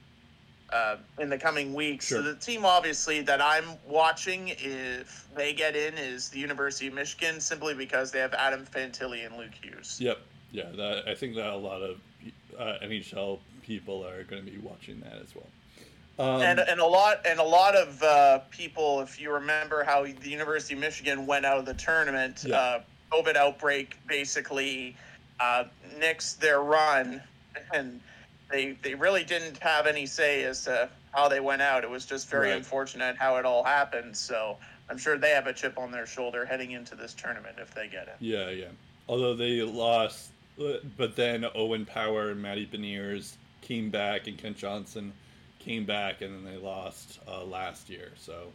[0.70, 2.06] uh, in the coming weeks.
[2.08, 2.18] Sure.
[2.18, 6.94] So the team, obviously, that I'm watching, if they get in, is the University of
[6.94, 9.98] Michigan, simply because they have Adam Fantilli and Luke Hughes.
[10.00, 10.18] Yep.
[10.52, 11.98] Yeah, that I think that a lot of
[12.58, 15.46] uh, NHL people are going to be watching that as well.
[16.18, 20.04] Um, and and a lot and a lot of uh, people, if you remember how
[20.04, 22.56] the University of Michigan went out of the tournament, Yeah.
[22.56, 24.94] uh, COVID outbreak basically
[25.40, 25.64] uh,
[25.98, 27.22] nixed their run,
[27.74, 28.00] and
[28.50, 31.82] they they really didn't have any say as to how they went out.
[31.82, 32.56] It was just very Right.
[32.58, 34.14] unfortunate how it all happened.
[34.14, 34.58] So
[34.90, 37.88] I'm sure they have a chip on their shoulder heading into this tournament if they
[37.88, 38.16] get it.
[38.20, 38.66] yeah, yeah.
[39.08, 40.28] Although they lost,
[40.96, 45.12] but then Owen Power and Matty Beniers came back, and Kent Johnson
[45.58, 48.10] came back, and then they lost uh, last year.
[48.18, 48.48] So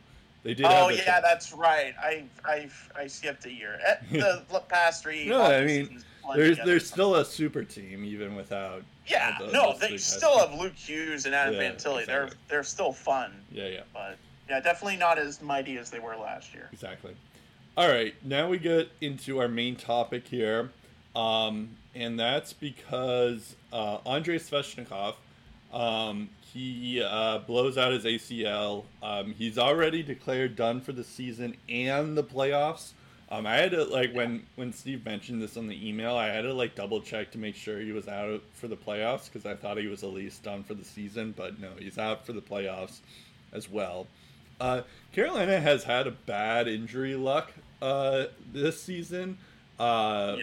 [0.43, 0.65] they did.
[0.65, 1.23] Oh yeah, chance.
[1.23, 1.93] that's right.
[2.01, 3.79] I I I skipped a year.
[3.85, 3.95] Eh,
[4.51, 5.27] The past three.
[5.27, 6.01] No, I mean,
[6.35, 8.83] There's there's still a super team even without.
[9.07, 12.05] Yeah, the- no, they still have Luke Hughes and Adam Yeah, Fantilli.
[12.05, 13.81] They're they're still fun, Yeah, yeah.
[13.93, 14.17] but
[14.49, 16.69] yeah, definitely not as mighty as they were last year.
[16.73, 17.13] Exactly.
[17.77, 20.71] All right, now we get into our main topic here,
[21.15, 25.15] um, and that's because uh, Andrei Svechnikov,
[25.73, 28.83] um, he uh, blows out his ACL.
[29.01, 32.91] Um, he's already declared done for the season and the playoffs.
[33.29, 36.43] Um, I had to like when when Steve mentioned this on the email, I had
[36.43, 39.53] to like double check to make sure he was out for the playoffs because I
[39.55, 42.41] thought he was at least done for the season, but no, he's out for the
[42.41, 42.99] playoffs
[43.51, 44.07] as well.
[44.61, 44.81] Uh,
[45.11, 49.37] Carolina has had a bad injury luck uh, this season.
[49.77, 50.37] Uh,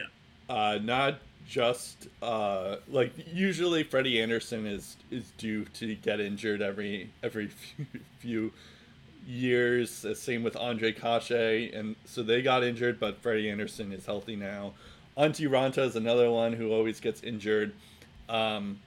[0.48, 7.10] uh, not just uh, like usually Freddie Andersen is is due to get injured every
[7.22, 7.50] every
[8.18, 8.52] few,
[9.26, 10.06] years.
[10.14, 14.72] Same with Andre Kache, and so they got injured, but Freddie Andersen is healthy now.
[15.16, 17.72] Antti Raanta is another one who always gets injured.
[18.28, 18.80] Um,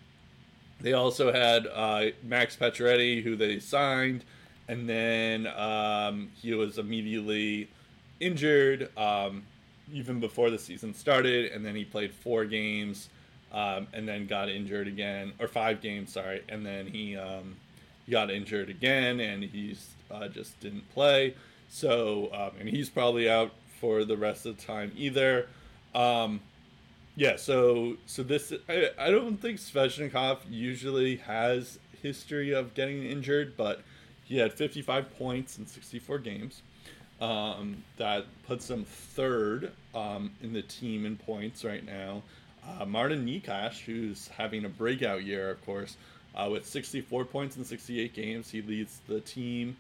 [0.80, 4.24] they also had uh, Max Pacioretty, who they signed,
[4.68, 7.70] and then um, he was immediately
[8.20, 9.44] injured um,
[9.92, 13.10] even before the season started, and then he played four games,
[13.52, 17.56] um, and then got injured again, or five games, sorry, and then he um,
[18.10, 21.36] got injured again, and he's uh, just didn't play.
[21.70, 25.48] So, um, and he's probably out for the rest of the time either.
[25.94, 26.42] Um,
[27.16, 33.58] yeah, so so this I, I don't think Svechnikov usually has history of getting injured,
[33.58, 33.82] but
[34.24, 36.62] he had 55 points in 64 games.
[37.20, 42.22] Um, that puts them third um, in the team in points right now.
[42.80, 45.98] uh, Martin Necas, who's having a breakout year, of course,
[46.36, 48.50] uh, with 64 points in 68 games.
[48.52, 49.78] He leads the team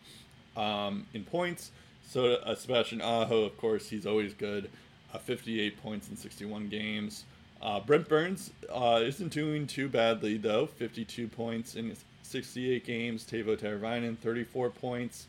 [0.55, 1.71] um, in points.
[2.07, 4.69] So uh, Sebastian Aho, of course, he's always good.
[5.13, 7.25] Uh, 58 points in 61 games.
[7.61, 10.65] Uh, Brent Burns uh, isn't doing too badly though.
[10.65, 13.25] 52 points in 68 games.
[13.25, 15.27] Teuvo Teravainen 34 points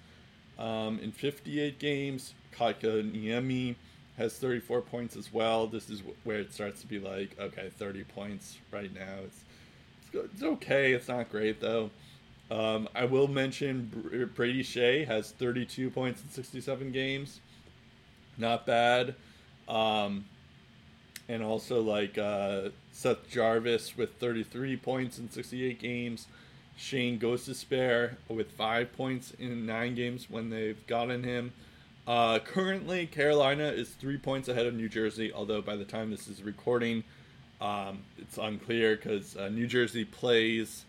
[0.59, 2.35] um, in 58 games.
[2.57, 3.77] Kotkaniemi
[4.17, 5.67] has 34 points as well.
[5.67, 9.17] This is where it starts to be like, okay, 30 points right now.
[9.25, 9.45] It's
[10.13, 10.93] it's, okay.
[10.93, 11.91] It's not great though.
[12.51, 17.41] Um, I will mention Brady Skjei has 32 points in 67 games.
[18.39, 19.15] Not bad.
[19.69, 20.25] Um,
[21.29, 26.27] and also like uh, Seth Jarvis with 33 points in 68 games.
[26.79, 31.53] Shayne Gostisbehere with five points in nine games when they've gotten him.
[32.07, 36.29] Uh, currently, Carolina is three points ahead of New Jersey, although by the time this
[36.29, 37.03] is recording,
[37.61, 40.85] um, it's unclear because uh, New Jersey plays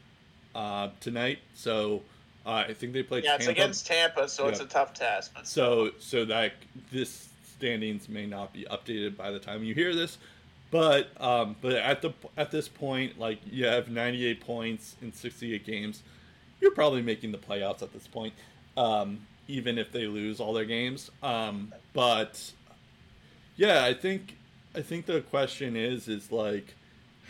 [0.53, 1.39] uh, tonight.
[1.55, 2.03] So
[2.45, 3.23] uh, I think they play.
[3.23, 3.41] Yeah, Tampa.
[3.41, 4.49] it's against Tampa, so yeah.
[4.51, 5.31] it's a tough task.
[5.43, 6.53] So so that
[6.91, 10.19] this standings may not be updated by the time you hear this.
[10.71, 15.65] But um, but at the at this point, like you have 98 points in 68
[15.65, 16.03] games,
[16.61, 18.33] you're probably making the playoffs at this point,
[18.77, 21.09] um, even if they lose all their games.
[21.23, 22.53] Um, but
[23.55, 24.35] yeah, I think
[24.75, 26.75] I think the question is is like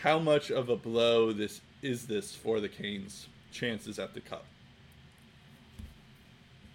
[0.00, 4.44] how much of a blow this is this for the Canes' chances at the cup?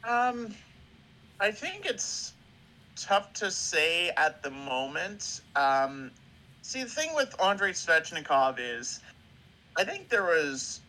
[0.04, 0.54] Um,
[1.40, 2.34] I think it's
[2.96, 5.42] tough to say at the moment.
[5.56, 6.12] Um,
[6.66, 9.00] see, the thing with Andrei Svechnikov is,
[9.78, 10.82] I think there was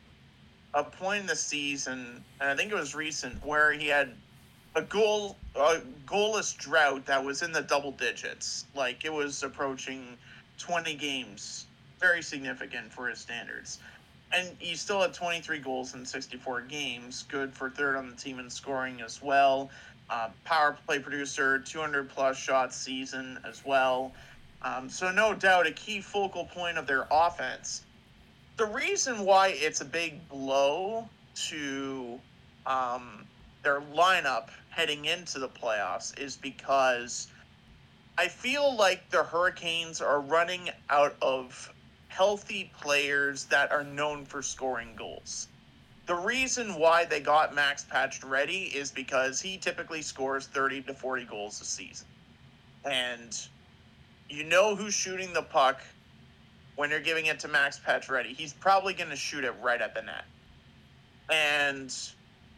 [0.74, 4.10] a point in the season, and I think it was recent, where he had
[4.74, 8.66] a goal, a goalless drought that was in the double digits.
[8.74, 10.16] Like it was approaching
[10.58, 11.66] twenty games,
[12.00, 13.78] very significant for his standards.
[14.32, 18.40] And he still had 23 goals in 64 games, good for third on the team
[18.40, 19.70] in scoring as well
[20.10, 24.12] uh, power play producer, 200 plus shots season as well.
[24.62, 27.84] Um, so, no doubt, a key focal point of their offense.
[28.56, 31.08] The reason why it's a big blow
[31.48, 32.18] to
[32.64, 33.26] um,
[33.62, 37.28] their lineup heading into the playoffs is because
[38.18, 41.72] I feel like the Hurricanes are running out of
[42.08, 45.48] healthy players that are known for scoring goals.
[46.06, 51.24] The reason why they got Max Pacioretty is because he typically scores 30 to 40
[51.24, 52.06] goals a season.
[52.84, 53.36] And
[54.28, 55.80] you know who's shooting the puck
[56.76, 58.36] when you're giving it to Max Pacioretty.
[58.36, 60.24] He's probably going to shoot it right at the net.
[61.30, 61.94] And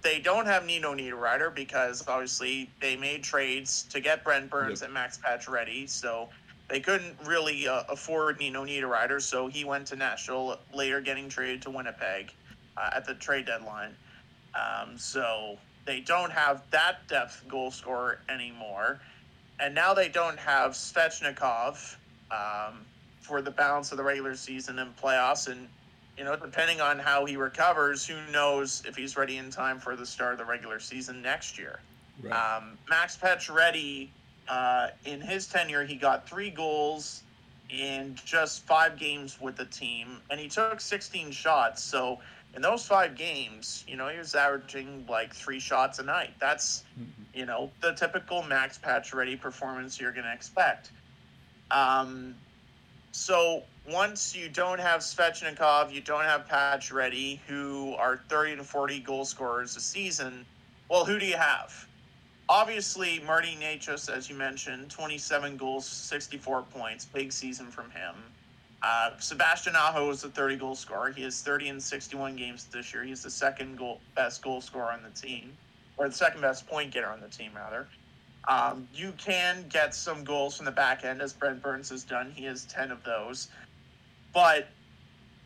[0.02, 4.88] they don't have Nino Niederreiter because obviously they made trades to get Brent Burns yep.
[4.88, 5.88] and Max Pacioretty.
[5.88, 6.28] So
[6.68, 9.20] they couldn't really uh, afford Nino Niederreiter.
[9.20, 12.32] So he went to Nashville, later getting traded to Winnipeg
[12.76, 13.94] uh, at the trade deadline.
[14.54, 19.00] Um, so they don't have that depth goal scorer anymore.
[19.60, 21.96] And now they don't have Svechnikov
[22.30, 22.84] um,
[23.20, 25.48] for the balance of the regular season and playoffs.
[25.48, 25.68] And,
[26.16, 29.96] you know, depending on how he recovers, who knows if he's ready in time for
[29.96, 31.80] the start of the regular season next year.
[32.22, 32.32] Right.
[32.32, 34.08] Um, Max Pacioretty,
[34.48, 37.22] uh, in his tenure, he got three goals
[37.70, 41.82] in just five games with the team, and he took 16 shots.
[41.82, 42.18] So
[42.58, 46.32] in those five games, you know, he was averaging like three shots a night.
[46.40, 47.22] That's, mm-hmm.
[47.32, 50.90] you know, the typical Max Pacioretty performance you're going to expect.
[51.70, 52.34] Um,
[53.12, 58.98] so once you don't have Svechnikov, you don't have Pacioretty, who are 30 to 40
[59.00, 60.44] goal scorers a season,
[60.88, 61.86] well, who do you have?
[62.48, 68.16] Obviously, Marty Necas, as you mentioned, 27 goals, 64 points, big season from him.
[68.82, 71.10] Uh, Sebastian Aho is a 30 goal scorer.
[71.10, 73.02] He has 30 in 61 games this year.
[73.02, 75.56] He's the second goal best goal scorer on the team,
[75.96, 77.88] or the second best point getter on the team, rather.
[78.46, 82.32] Um, you can get some goals from the back end, as Brent Burns has done.
[82.34, 83.48] He has 10 of those.
[84.32, 84.68] But,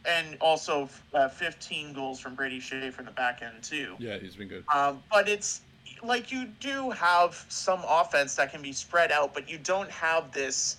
[0.05, 3.97] and also uh, 15 goals from Brady Skjei from the back end, too.
[3.99, 4.65] Yeah, he's been good.
[4.73, 5.63] Um, but it's
[6.03, 10.33] like you do have some offense that can be spread out, but you don't have
[10.33, 10.79] this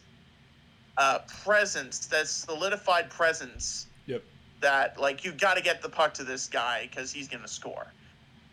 [0.97, 3.87] uh, presence, that solidified presence.
[4.05, 4.23] Yep.
[4.61, 7.49] That like you got to get the puck to this guy because he's going to
[7.49, 7.87] score.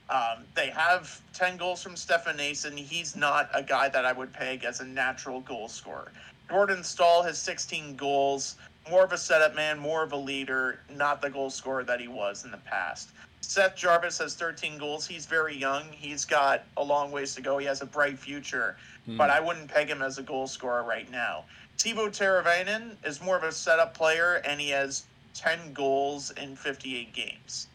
[0.09, 2.77] Um, they have ten goals from Stefan Noesen.
[2.77, 6.11] He's not a guy that I would peg as a natural goal scorer.
[6.51, 8.57] Jordan Staal has 16 goals,
[8.91, 12.09] more of a setup man, more of a leader, not the goal scorer that he
[12.09, 13.11] was in the past.
[13.41, 15.07] Seth Jarvis has 13 goals.
[15.07, 15.85] He's very young.
[15.93, 17.59] He's got a long ways to go.
[17.59, 18.77] He has a bright future,
[19.09, 19.17] mm.
[19.17, 21.45] but I wouldn't peg him as a goal scorer right now.
[21.81, 27.11] Teuvo Teravainen is more of a setup player, and he has 10 goals in 58
[27.15, 27.69] games.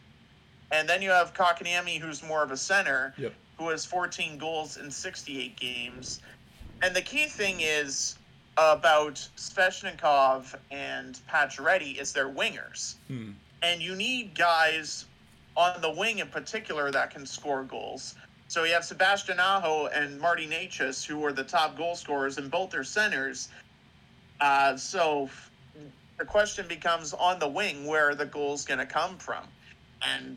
[0.70, 3.32] And then you have Kotkaniemi, who's more of a center, Yep.
[3.58, 6.20] who has 14 goals in 68 games.
[6.82, 8.16] And the key thing is
[8.56, 12.94] about Svechnikov and Pacioretty is their wingers.
[13.08, 13.32] Hmm.
[13.62, 15.06] And you need guys
[15.56, 18.14] on the wing in particular that can score goals.
[18.46, 22.48] So you have Sebastian Aho and Marty Necas, who are the top goal scorers, and
[22.48, 23.48] both are centers.
[24.40, 25.28] Uh, so
[26.18, 29.44] the question becomes on the wing, where are the goals going to come from?
[30.02, 30.36] And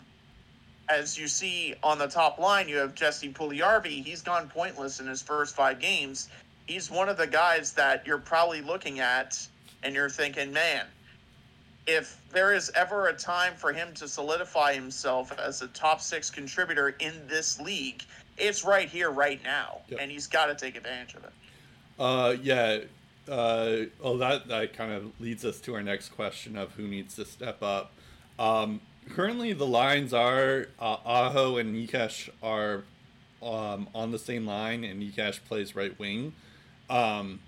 [0.89, 4.03] as you see on the top line, you have Jesse Puljujärvi.
[4.03, 6.29] He's gone pointless in his first five games.
[6.65, 9.47] He's one of the guys that you're probably looking at
[9.83, 10.85] and you're thinking, man,
[11.87, 16.29] if there is ever a time for him to solidify himself as a top six
[16.29, 18.03] contributor in this league,
[18.37, 19.79] it's right here, right now.
[19.89, 19.99] Yep.
[20.01, 21.31] And he's got to take advantage of it.
[21.97, 22.79] Uh, yeah.
[23.29, 27.15] Uh, well, that that kind of leads us to our next question of who needs
[27.15, 27.91] to step up.
[28.39, 32.83] Um, currently, the lines are uh, Aho and Necas are
[33.43, 36.33] um, on the same line, and Necas plays right wing.
[36.89, 37.41] Um,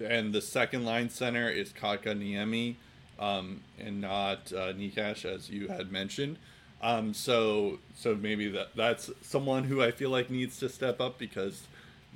[0.00, 2.74] and the second line center is Kotkaniemi,
[3.20, 6.38] um, and not uh, Necas, as you had mentioned.
[6.82, 11.18] Um, so so maybe that that's someone who I feel like needs to step up
[11.18, 11.62] because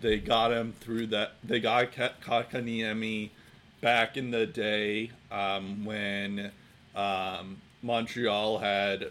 [0.00, 1.32] they got him through that.
[1.44, 3.30] They got Ka- Kotkaniemi
[3.80, 6.50] back in the day um, when
[6.94, 9.10] um, Montreal had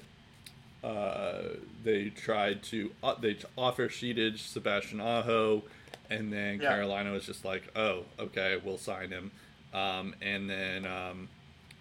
[0.84, 1.42] uh,
[1.84, 5.64] they tried to uh, they offer sheeted Sebastian Aho,
[6.10, 6.70] and then Yeah.
[6.70, 9.32] Carolina was just like, oh, okay, we'll sign him,
[9.74, 11.28] um, and then um,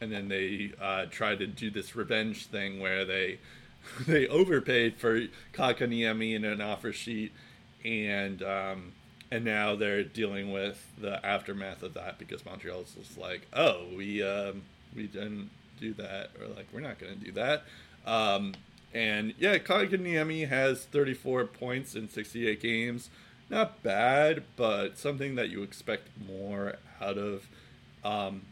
[0.01, 3.39] and then they uh, tried to do this revenge thing where they
[4.07, 7.33] they overpaid for Kotkaniemi in an offer sheet,
[7.85, 8.93] and um,
[9.31, 14.23] and now they're dealing with the aftermath of that because Montreal's just like, oh, we
[14.23, 14.63] um,
[14.95, 15.51] we didn't
[15.81, 17.65] do that, or like we're not going to do that.
[18.07, 18.55] Um,
[18.95, 23.11] and yeah, Kotkaniemi has 34 points in 68 games.
[23.51, 27.47] Not bad, but something that you expect more out of
[28.05, 28.43] um,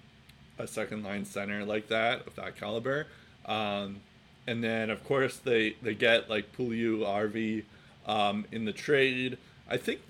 [0.58, 3.06] a second line center like that of that caliber.
[3.46, 4.00] Um,
[4.46, 7.64] and then of course they they get like Puljujärvi
[8.06, 9.38] um, in the trade.
[9.68, 10.00] I think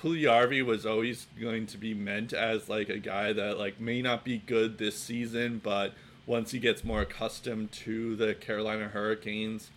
[0.00, 4.24] Puljujärvi was always going to be meant as like a guy that like may not
[4.24, 5.94] be good this season, but
[6.26, 9.70] once he gets more accustomed to the Carolina Hurricanes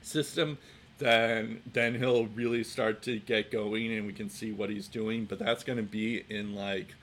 [0.00, 0.58] system,
[0.98, 5.24] then then he'll really start to get going and we can see what he's doing.
[5.24, 6.94] But that's going to be in like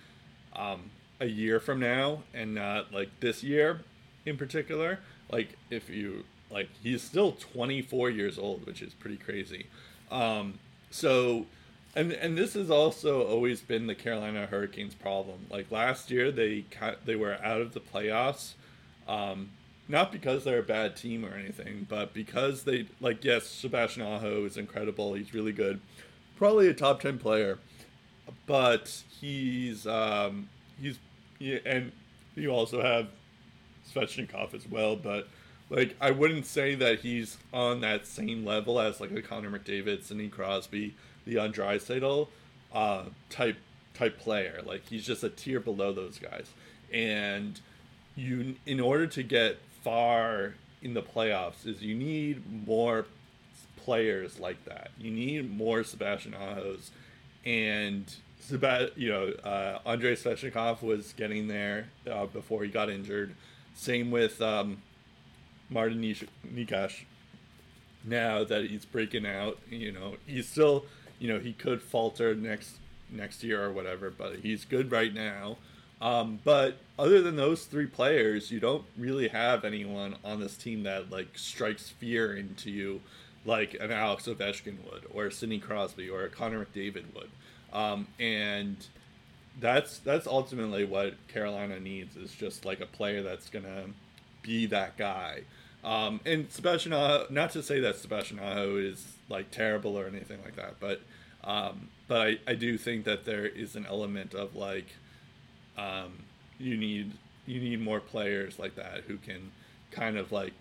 [0.55, 0.89] um,
[1.19, 3.81] a year from now and not like this year
[4.25, 4.99] in particular.
[5.31, 9.67] Like if you like, he's still 24 years old, which is pretty crazy.
[10.11, 11.45] Um, so,
[11.95, 15.47] and and this has also always been the Carolina Hurricanes' problem.
[15.49, 16.65] Like last year, they
[17.05, 18.53] they were out of the playoffs,
[19.07, 19.49] um,
[19.87, 24.45] not because they're a bad team or anything, but because they like yes, Sebastian Aho
[24.45, 25.13] is incredible.
[25.13, 25.81] He's really good,
[26.37, 27.57] probably a top 10 player,
[28.45, 30.99] but he's um, he's
[31.39, 31.91] yeah, and
[32.35, 33.07] you also have
[33.91, 35.27] Svechnikov as well, but
[35.69, 40.03] like I wouldn't say that he's on that same level as like a Connor McDavid,
[40.03, 40.95] Sidney Crosby,
[41.25, 42.27] Leon Draisaitl
[42.73, 43.57] uh, type
[43.93, 44.61] type player.
[44.65, 46.49] Like he's just a tier below those guys,
[46.93, 47.59] and
[48.15, 53.05] you in order to get far in the playoffs is you need more
[53.77, 54.91] players like that.
[54.99, 56.89] You need more Sebastian Ahos,
[57.45, 58.05] and
[58.39, 63.35] Seba- you know uh, Andrei Svechnikov was getting there uh, before he got injured.
[63.75, 64.81] Same with um,
[65.69, 67.03] Martin Necas.
[68.03, 70.85] Now that he's breaking out, you know he's still,
[71.19, 72.77] you know, he could falter next
[73.09, 75.57] next year or whatever, but he's good right now.
[75.99, 80.83] Um, but other than those three players, you don't really have anyone on this team
[80.83, 83.01] that like strikes fear into you,
[83.45, 87.29] like an Alex Ovechkin would, or a Sidney Crosby, or a Connor McDavid would.
[87.73, 88.77] Um, and
[89.59, 93.85] that's that's ultimately what Carolina needs is just like a player that's gonna
[94.47, 95.41] be that guy.
[95.83, 100.39] Um, and Sebastian Aho, not to say that Sebastian Aho is like terrible or anything
[100.43, 101.01] like that, but
[101.43, 104.87] um, but I, I do think that there is an element of like
[105.77, 106.23] um,
[106.57, 107.11] you need
[107.45, 109.51] you need more players like that who can
[109.91, 110.53] kind of like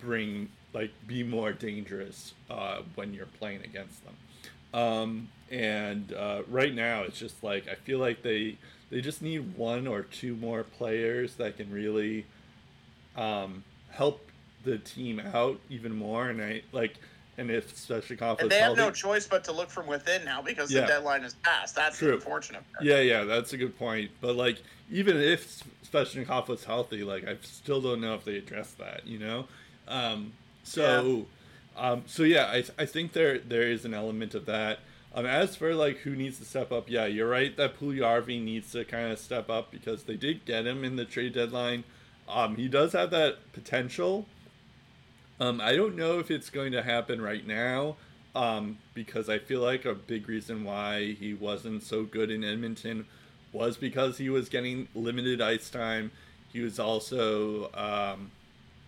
[0.00, 4.14] bring like be more dangerous uh, when you're playing against them.
[4.72, 8.56] Um, and uh, right now it's just like I feel like they
[8.90, 12.26] they just need one or two more players that can really
[13.16, 14.26] um, help
[14.64, 16.28] the team out even more.
[16.28, 16.96] And I like
[17.38, 20.24] and if Svechnikov And was they have healthy, no choice but to look from within
[20.24, 20.82] now because Yeah.
[20.82, 21.74] the deadline is passed.
[21.74, 22.14] That's True.
[22.14, 22.62] unfortunate.
[22.80, 24.10] Yeah, yeah, that's a good point.
[24.20, 24.58] But like,
[24.90, 29.06] even if Svechnikov was healthy, like I still don't know if they addressed that.
[29.06, 29.46] You know,
[29.88, 30.32] um,
[30.62, 31.26] so,
[31.76, 34.80] um, so yeah, I, I think there there is an element of that.
[35.14, 38.72] Um, as for like who needs to step up, yeah, you're right that Puljujärvi needs
[38.72, 41.84] to kind of step up because they did get him in the trade deadline.
[42.28, 44.26] Um, he does have that potential.
[45.40, 47.96] Um, I don't know if it's going to happen right now
[48.34, 53.06] um, because I feel like a big reason why he wasn't so good in Edmonton
[53.52, 56.10] was because he was getting limited ice time.
[56.52, 58.30] He was also, um,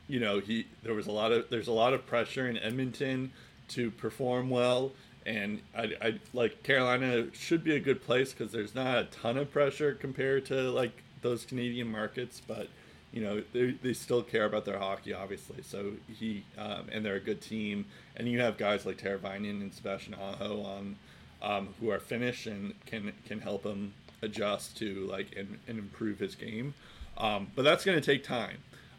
[0.09, 3.33] you know, he there was a lot of there's a lot of pressure in Edmonton
[3.69, 4.93] to perform well,
[5.27, 9.37] and I, I like Carolina should be a good place because there's not a ton
[9.39, 12.69] of pressure compared to like those Canadian markets, but
[13.15, 15.63] you know they, they still care about their hockey obviously.
[15.63, 17.87] So he um, and they're a good team.
[18.17, 20.97] And you have guys like Teravainen and Sebastian Aho on
[21.41, 26.19] um, who are Finnish and can can help him adjust to like and, and improve
[26.19, 26.75] his game.
[27.17, 28.59] Um, but that's going to take time.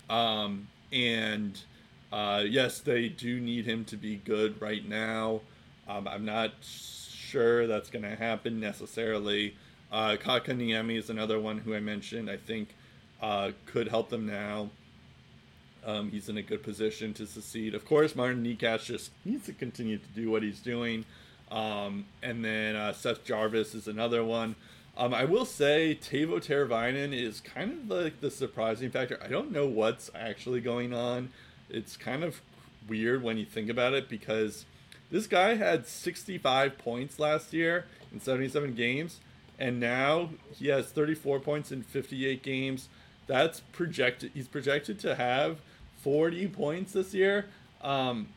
[0.10, 1.60] Um, and
[2.14, 5.42] uh, yes they do need him to be good right now.
[5.90, 9.56] Um, I'm not sure that's going to happen necessarily.
[9.92, 12.30] Uh, Kotkaniemi is another one who I mentioned.
[12.30, 12.70] I think
[13.26, 14.70] uh, could help them now.
[15.84, 17.74] Um, he's in a good position to succeed.
[17.74, 21.06] Of course, Martin Necas just needs to continue to do what he's doing.
[21.50, 24.56] Um, and then uh, Seth Jarvis is another one.
[24.96, 29.20] Um, I will say Teuvo Teravainen is kind of like the surprising factor.
[29.24, 31.30] I don't know what's actually going on.
[31.68, 32.42] It's kind of
[32.88, 34.66] weird when you think about it because
[35.10, 39.20] this guy had 65 points last year in 77 games,
[39.58, 42.88] and now he has 34 points in 58 games
[43.28, 45.60] that's projected he's projected to have
[46.02, 47.46] 40 points this year.
[47.82, 48.30] Um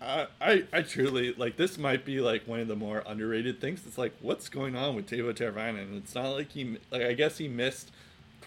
[0.00, 3.82] I, I I truly like this might be like one of the more underrated things.
[3.86, 5.82] It's like what's going on with Teuvo Teravainen?
[5.82, 7.90] And it's not like he like I guess he missed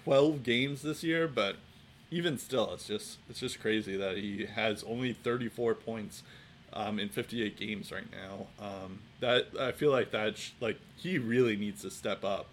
[0.03, 1.57] 12 games this year but
[2.11, 6.23] even still it's just it's just crazy that he has only 34 points
[6.73, 8.47] um, in 58 games right now.
[8.65, 12.47] Um, that I feel like that sh- like he really needs to step up.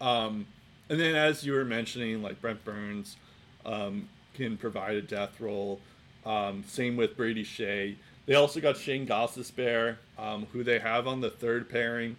[0.00, 0.46] Um,
[0.88, 3.16] and then, as you were mentioning, like Brent Burns
[3.64, 5.80] um, can provide a death roll.
[6.26, 7.96] Um, same with Brady Skjei.
[8.26, 12.16] They also got Shayne Gostisbehere, um, who they have on the third pairing.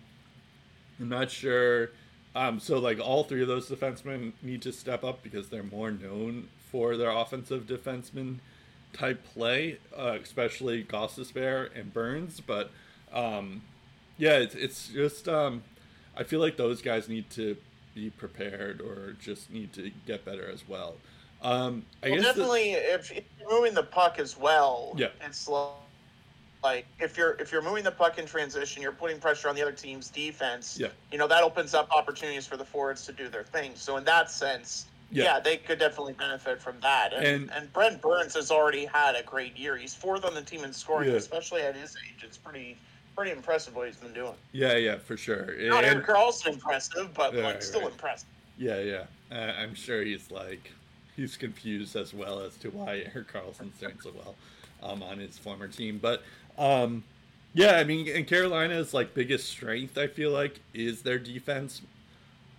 [0.99, 1.89] I'm not sure.
[2.36, 5.91] Um, so, like, all three of those defensemen need to step up because they're more
[5.91, 8.38] known for their offensive defenseman
[8.93, 12.41] type play, uh, especially Gostisbehere and Burns.
[12.41, 12.72] But,
[13.13, 13.61] um,
[14.18, 15.63] yeah, it's, it's just, um,
[16.16, 17.57] I feel like those guys need to
[17.96, 20.96] be prepared or just need to get better as well.
[21.41, 25.08] Um, I Well, guess the- definitely, if, if you're moving the puck as well, Yeah.
[25.26, 25.48] it's
[26.64, 29.62] like if you're if you're moving the puck in transition, you're putting pressure on the
[29.62, 30.78] other team's defense.
[30.80, 30.88] Yeah.
[31.12, 33.74] You know that opens up opportunities for the forwards to do their thing.
[33.76, 35.24] So in that sense, Yeah.
[35.26, 37.14] yeah, they could definitely benefit from that.
[37.14, 39.78] And, And- and Brent Burns has already had a great year.
[39.78, 41.16] He's fourth on the team in scoring, Yeah.
[41.18, 42.24] especially at his age.
[42.24, 42.78] It's pretty
[43.16, 44.34] pretty impressive what he's been doing.
[44.51, 45.45] yeah, yeah, for sure.
[45.59, 47.91] Not And- Erik Karlsson impressive, but Yeah, like still right.
[47.91, 48.28] impressive.
[48.57, 49.03] Yeah, yeah.
[49.32, 50.72] Uh, I'm sure he's like
[51.16, 54.36] he's confused as well as to why Erik Karlsson's doing so well
[54.84, 55.97] um, on his former team.
[56.01, 56.22] But
[56.57, 57.03] um,
[57.53, 61.82] yeah, I mean, and Carolina's like biggest strength, I feel like, is their defense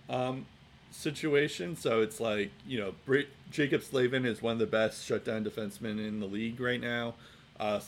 [0.09, 0.47] um,
[0.91, 1.77] situation.
[1.77, 6.05] So it's like you know, Br- Jaccob Slavin is one of the best shutdown defensemen
[6.07, 7.15] in the league right now.
[7.61, 7.81] Uh,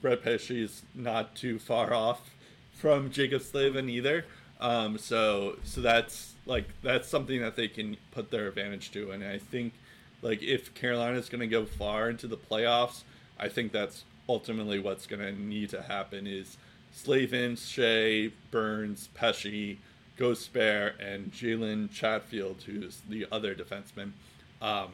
[0.00, 2.30] Brett Pesce is not too far off
[2.72, 4.24] from Jaccob Slavin either.
[4.60, 9.24] Um, so so that's like that's something that they can put their advantage to, and
[9.24, 9.72] I think
[10.22, 13.02] like if Carolina's going to go far into the playoffs,
[13.38, 16.56] I think that's ultimately what's going to need to happen is
[16.92, 19.78] Slavin, Skjei, Burns, Pesce,
[20.16, 24.12] Ghost Spare, and Jalen Chatfield, who's the other defenseman.
[24.60, 24.88] Um,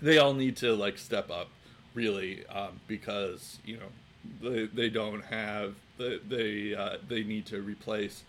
[0.00, 1.48] they all need to like step up
[1.94, 7.60] really um, because you know they, they don't have they they, uh, they need to
[7.62, 8.24] replace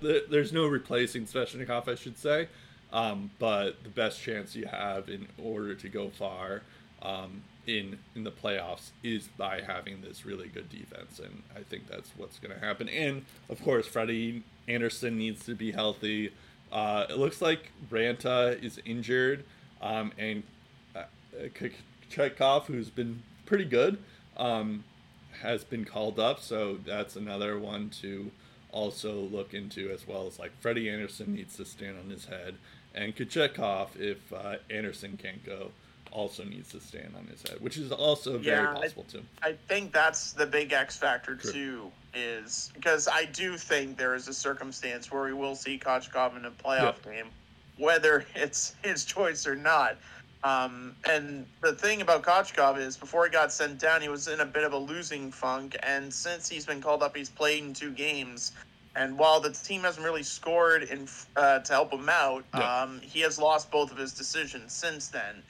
[0.00, 2.48] there's no replacing Svechnikov I should say
[2.92, 6.62] um, but the best chance you have in order to go far
[7.02, 11.88] um, in in the playoffs is by having this really good defense and I think
[11.88, 12.88] that's what's going to happen.
[12.88, 16.32] And of course Freddie Andersen needs to be healthy.
[16.72, 19.44] Uh, it looks like Raanta is injured
[19.80, 20.42] um, and
[20.94, 21.02] uh,
[21.54, 21.72] K-
[22.10, 23.98] Chekhov, who's been pretty good,
[24.36, 24.84] um,
[25.42, 26.40] has been called up.
[26.40, 28.30] So that's another one to
[28.70, 32.54] also look into, as well as like Freddie Andersen needs to stand on his head,
[32.94, 35.70] and Kochetkov if uh, Andersen can't go,
[36.10, 39.22] also needs to stand on his head, which is also very Yeah, I- possible too.
[39.42, 41.52] I think that's the big X factor True.
[41.52, 46.36] too, is because I do think there is a circumstance where we will see Kochetkov
[46.36, 47.26] in a playoff game,
[47.78, 49.96] whether it's his choice or not.
[50.46, 54.38] Um, and the thing about Kochetkov is, before he got sent down, he was in
[54.38, 57.74] a bit of a losing funk, and since he's been called up, he's played in
[57.74, 58.52] two games.
[58.94, 62.82] And while the team hasn't really scored in uh, to help him out, Yeah.
[62.82, 65.42] um, he has lost both of his decisions since then.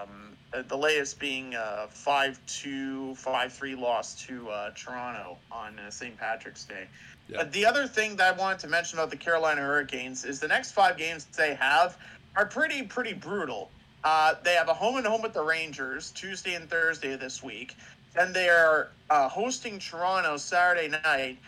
[0.00, 6.16] Um, uh, the latest being a 5-2, 5-3 loss to uh, Toronto on uh, St.
[6.16, 6.86] Patrick's Day.
[7.28, 7.38] Yeah.
[7.38, 10.48] But the other thing that I wanted to mention about the Carolina Hurricanes is the
[10.48, 11.98] next five games they have
[12.34, 13.70] are pretty, pretty brutal.
[14.06, 17.74] Uh, they have a home and home with the Rangers Tuesday and Thursday this week.
[18.14, 21.38] Then they are uh, hosting Toronto Saturday night.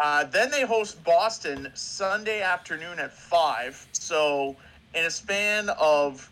[0.00, 3.86] Uh, then they host Boston Sunday afternoon at 5.
[3.92, 4.56] So,
[4.94, 6.28] in a span of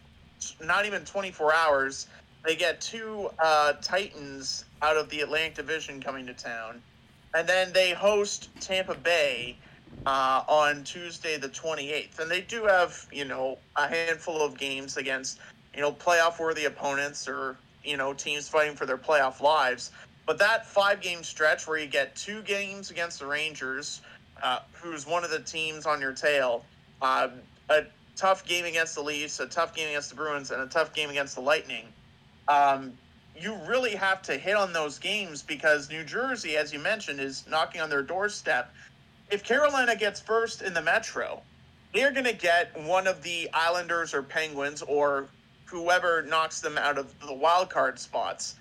[0.61, 2.09] not even 24 hours,
[2.45, 6.83] they get two uh, Titans out of the Atlantic Division coming to town.
[7.33, 9.57] And then they host Tampa Bay
[10.05, 12.19] uh, on Tuesday, the 28th.
[12.19, 15.39] And they do have, you know, a handful of games against,
[15.77, 19.91] you know, playoff worthy opponents or, you know, teams fighting for their playoff lives.
[20.25, 24.01] But that five game stretch where you get two games against the Rangers,
[24.43, 26.65] uh, who's one of the teams on your tail,
[27.03, 27.29] uh,
[27.69, 27.83] a
[28.17, 31.11] tough game against the Leafs, a tough game against the Bruins, and a tough game
[31.11, 31.85] against the Lightning.
[32.49, 32.93] Um,
[33.39, 37.45] you really have to hit on those games because New Jersey, as you mentioned, is
[37.51, 38.73] knocking on their doorstep.
[39.31, 41.43] If Carolina gets first in the Metro,
[41.93, 45.29] they're going to get one of the Islanders or Penguins or
[45.67, 48.57] whoever knocks them out of the wild card spots.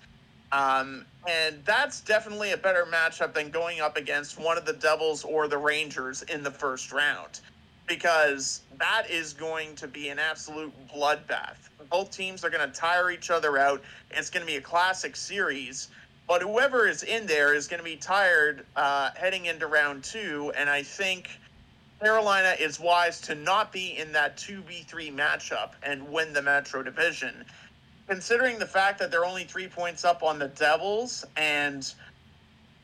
[0.52, 5.24] Um, and that's definitely a better matchup than going up against one of the Devils
[5.24, 7.40] or the Rangers in the first round
[7.86, 11.56] because that is going to be an absolute bloodbath.
[11.90, 13.82] Both teams are going to tire each other out.
[14.10, 15.88] It's going to be a classic series,
[16.26, 20.52] but whoever is in there is going to be tired uh, heading into round two.
[20.56, 21.30] And I think
[22.00, 27.44] Carolina is wise to not be in that 2v3 matchup and win the Metro Division.
[28.06, 31.92] Considering the fact that they're only three points up on the Devils and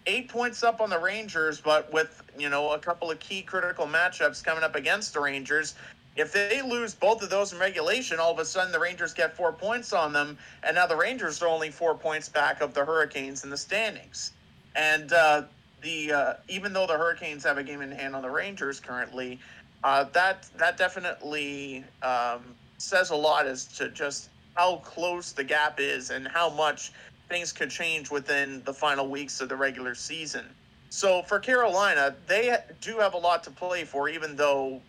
[0.06, 3.86] eight points up on the Rangers, but with you know a couple of key critical
[3.86, 5.74] matchups coming up against the Rangers.
[6.16, 9.34] If they lose both of those in regulation, all of a sudden the Rangers get
[9.34, 12.84] four points on them, and now the Rangers are only four points back of the
[12.84, 14.32] Hurricanes in the standings.
[14.74, 15.44] And uh,
[15.82, 19.38] the uh, even though the Hurricanes have a game in hand on the Rangers currently,
[19.84, 25.80] uh, that that definitely um, says a lot as to just how close the gap
[25.80, 26.92] is and how much
[27.28, 30.44] things could change within the final weeks of the regular season.
[30.90, 34.82] So for Carolina, they do have a lot to play for, even though,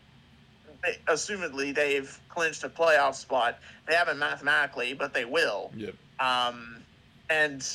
[0.84, 3.60] they, assumedly, they've clinched a playoff spot.
[3.88, 5.72] They haven't mathematically, but they will.
[5.78, 5.96] Yep.
[6.20, 6.84] Um,
[7.30, 7.66] and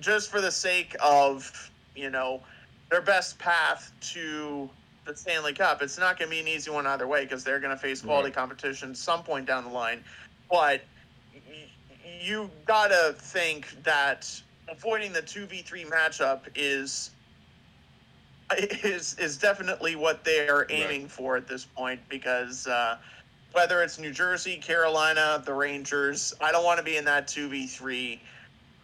[0.00, 2.42] just for the sake of, you know,
[2.90, 4.68] their best path to
[5.06, 7.60] the Stanley Cup, it's not going to be an easy one either way because they're
[7.60, 8.34] going to face quality Right.
[8.34, 10.04] competition some point down the line.
[10.50, 10.82] But
[12.20, 14.28] you got to think that
[14.68, 17.10] avoiding the 2v3 matchup is
[18.82, 22.96] is is definitely what they are aiming for at this point because uh,
[23.52, 28.18] whether it's New Jersey, Carolina, the Rangers, I don't want to be in that 2v3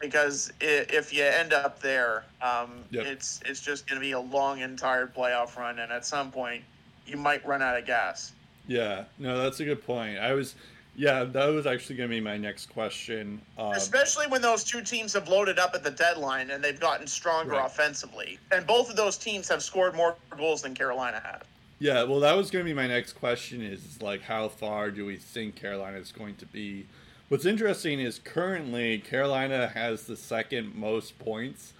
[0.00, 3.06] because if you end up there, um, Yep.
[3.06, 6.30] it's it's just going to be a long and tired playoff run, and at some
[6.30, 6.62] point
[7.06, 8.32] you might run out of gas.
[8.68, 10.18] Yeah, no, that's a good point.
[10.18, 10.56] I was,
[10.96, 13.40] yeah, that was actually gonna be my next question.
[13.56, 17.06] Um, Especially when those two teams have loaded up at the deadline and they've gotten
[17.06, 17.64] stronger Right.
[17.66, 21.42] offensively, and both of those teams have scored more goals than Carolina had.
[21.78, 23.62] yeah, well, that was gonna be my next question.
[23.62, 26.86] Is like, how far do we think Carolina is going to be?
[27.28, 31.72] What's interesting is currently Carolina has the second most points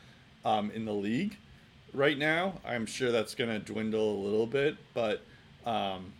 [0.44, 1.36] um, in the league
[1.92, 2.54] right now.
[2.66, 5.22] I'm sure that's gonna dwindle a little bit, but
[5.64, 6.12] um,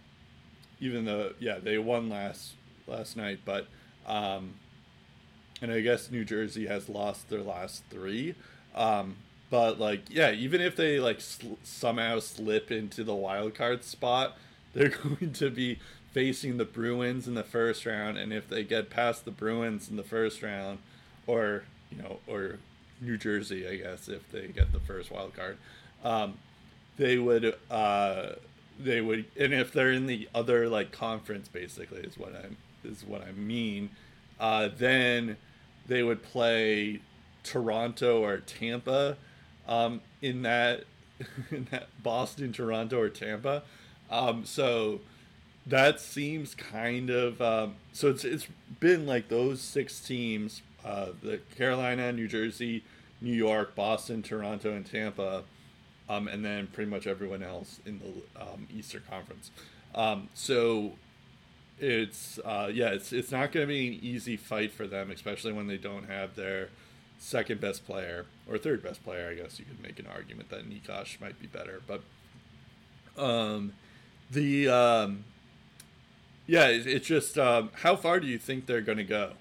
[0.81, 2.53] even though, yeah, they won last
[2.87, 3.66] last night, but
[4.07, 4.55] um,
[5.61, 8.37] and I guess New Jersey has lost their last three.
[8.77, 9.16] Um,
[9.51, 14.37] but like, yeah, even if they like sl- somehow slip into the wild card spot,
[14.72, 15.81] they're going to be
[16.16, 19.96] facing the Bruins in the first round, and if they get past the Bruins in
[19.96, 20.78] the first round,
[21.26, 22.56] or you know, or
[23.02, 25.58] New Jersey, I guess if they get the first wild card,
[26.02, 26.38] um,
[26.96, 28.30] they would uh,
[28.80, 33.04] they would, and if they're in the other like conference, basically is what I is
[33.04, 33.90] what I mean.
[34.40, 35.36] Uh, then
[35.86, 37.02] they would play
[37.42, 39.18] Toronto or Tampa
[39.68, 40.84] um, in that
[41.50, 43.64] in that Boston, Toronto, or Tampa.
[44.10, 45.00] Um, so
[45.66, 48.08] that seems kind of um, so.
[48.08, 48.46] It's it's
[48.80, 52.84] been like those six teams: uh, the Carolina, New Jersey,
[53.20, 55.42] New York, Boston, Toronto, and Tampa,
[56.08, 59.50] um, and then pretty much everyone else in the um, Eastern Conference.
[59.94, 60.92] Um, so
[61.80, 65.52] it's uh, yeah, it's it's not going to be an easy fight for them, especially
[65.52, 66.68] when they don't have their
[67.18, 69.28] second best player or third best player.
[69.30, 72.02] I guess you could make an argument that Necas might be better, but
[73.20, 73.72] um,
[74.30, 75.24] the um,
[76.47, 79.32] yeah, it's just um, how far do you think they're going to go?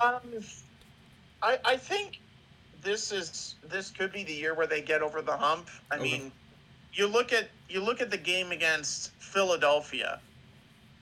[0.00, 0.20] Um,
[1.42, 2.20] I I think
[2.82, 5.70] this is this could be the year where they get over the hump.
[5.90, 6.02] I Okay.
[6.02, 6.32] mean,
[6.92, 10.20] you look at you look at the game against Philadelphia,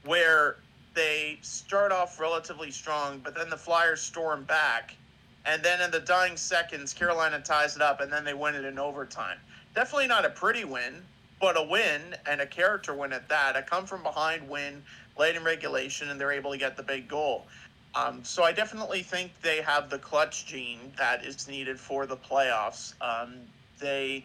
[0.05, 0.57] where
[0.95, 4.97] they start off relatively strong, but then the Flyers storm back,
[5.45, 8.65] and then in the dying seconds, Carolina ties it up, and then they win it
[8.65, 9.39] in overtime.
[9.75, 11.09] Definitely not a pretty win,
[11.41, 13.57] but a win and a character win at that.
[13.57, 14.83] A come from behind win
[15.19, 17.47] late in regulation, and they're able to get the big goal.
[17.95, 22.17] Um, so I definitely think they have the clutch gene that is needed for the
[22.17, 22.95] playoffs.
[23.01, 23.35] Um,
[23.81, 24.25] they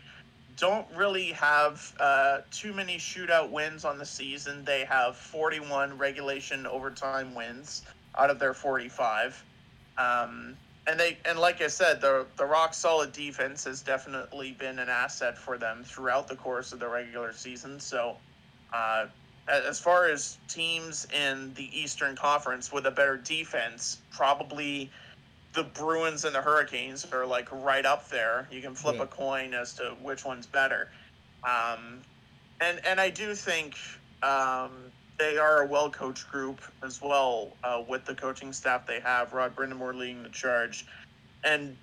[0.58, 4.64] don't really have uh, too many shootout wins on the season.
[4.64, 7.84] They have 41 regulation overtime wins
[8.18, 9.44] out of their 45.
[9.98, 10.56] Um,
[10.88, 14.90] and they and like I said, the the rock solid defense has definitely been an
[14.90, 17.80] asset for them throughout the course of the regular season.
[17.80, 18.18] So,
[18.74, 19.08] uh,
[19.48, 24.92] as far as teams in the Eastern Conference with a better defense, probably
[25.54, 28.48] the Bruins and the Hurricanes are like right up there.
[28.52, 29.04] You can flip Yeah.
[29.04, 30.92] a coin as to which one's better.
[31.44, 32.02] Um,
[32.60, 33.76] and and I do think
[34.22, 39.00] um, they are a well coached group as well uh, with the coaching staff they
[39.00, 39.34] have.
[39.34, 40.86] Rod Brind'Amour leading the charge,
[41.44, 41.76] and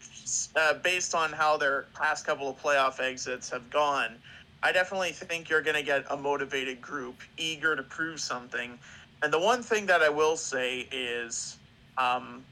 [0.56, 4.16] uh, based on how their past couple of playoff exits have gone,
[4.62, 8.78] I definitely think you're going to get a motivated group, eager to prove something.
[9.22, 11.56] And the one thing that I will say is,
[11.96, 12.42] um,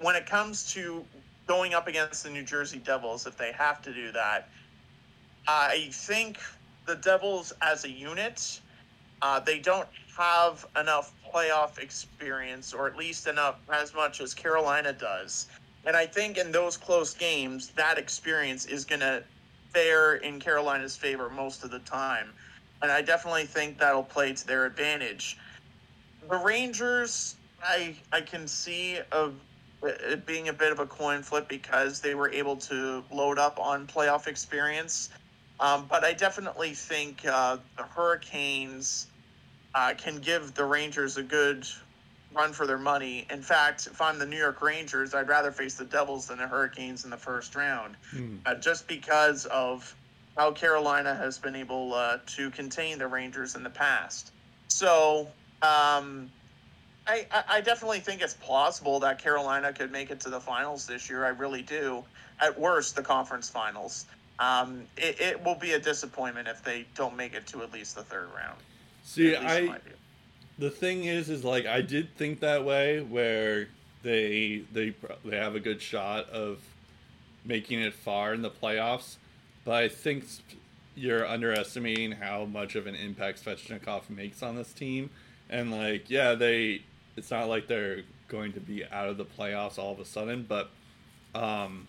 [0.00, 1.04] when it comes to
[1.46, 4.48] going up against the New Jersey Devils, if they have to do that,
[5.48, 6.38] I think
[6.86, 8.60] the Devils as a unit,
[9.22, 14.92] uh, they don't have enough playoff experience, or at least enough as much as Carolina
[14.92, 15.48] does.
[15.86, 19.22] And I think in those close games, that experience is going to
[19.70, 22.28] fare in Carolina's favor most of the time.
[22.82, 25.36] And I definitely think that'll play to their advantage.
[26.28, 29.34] The Rangers, I I can see of
[29.82, 33.58] it being a bit of a coin flip because they were able to load up
[33.58, 35.10] on playoff experience.
[35.60, 39.06] Um, but I definitely think uh, the Hurricanes
[39.74, 41.66] uh, can give the Rangers a good
[42.34, 43.26] run for their money.
[43.30, 46.46] In fact, if I'm the New York Rangers, I'd rather face the Devils than the
[46.46, 48.36] Hurricanes in the first round, Hmm.
[48.46, 49.94] uh, just because of
[50.36, 54.32] how Carolina has been able uh, to contain the Rangers in the past.
[54.66, 55.28] So
[55.62, 56.28] um,
[57.06, 60.86] I, I I definitely think it's plausible that Carolina could make it to the finals
[60.86, 61.24] this year.
[61.24, 62.02] I really do.
[62.40, 64.06] At worst, the conference finals.
[64.40, 67.94] Um, it, it will be a disappointment if they don't make it to at least
[67.94, 68.58] the third round.
[69.04, 69.78] See, At least in I
[70.58, 73.68] the thing is, is like I did think that way, where
[74.02, 74.94] they they
[75.24, 76.58] they have a good shot of
[77.44, 79.16] making it far in the playoffs,
[79.64, 80.24] but I think
[80.96, 85.10] you're underestimating how much of an impact Svechnikov makes on this team,
[85.50, 86.82] and like yeah, they
[87.16, 90.46] it's not like they're going to be out of the playoffs all of a sudden,
[90.48, 90.70] but
[91.34, 91.88] um,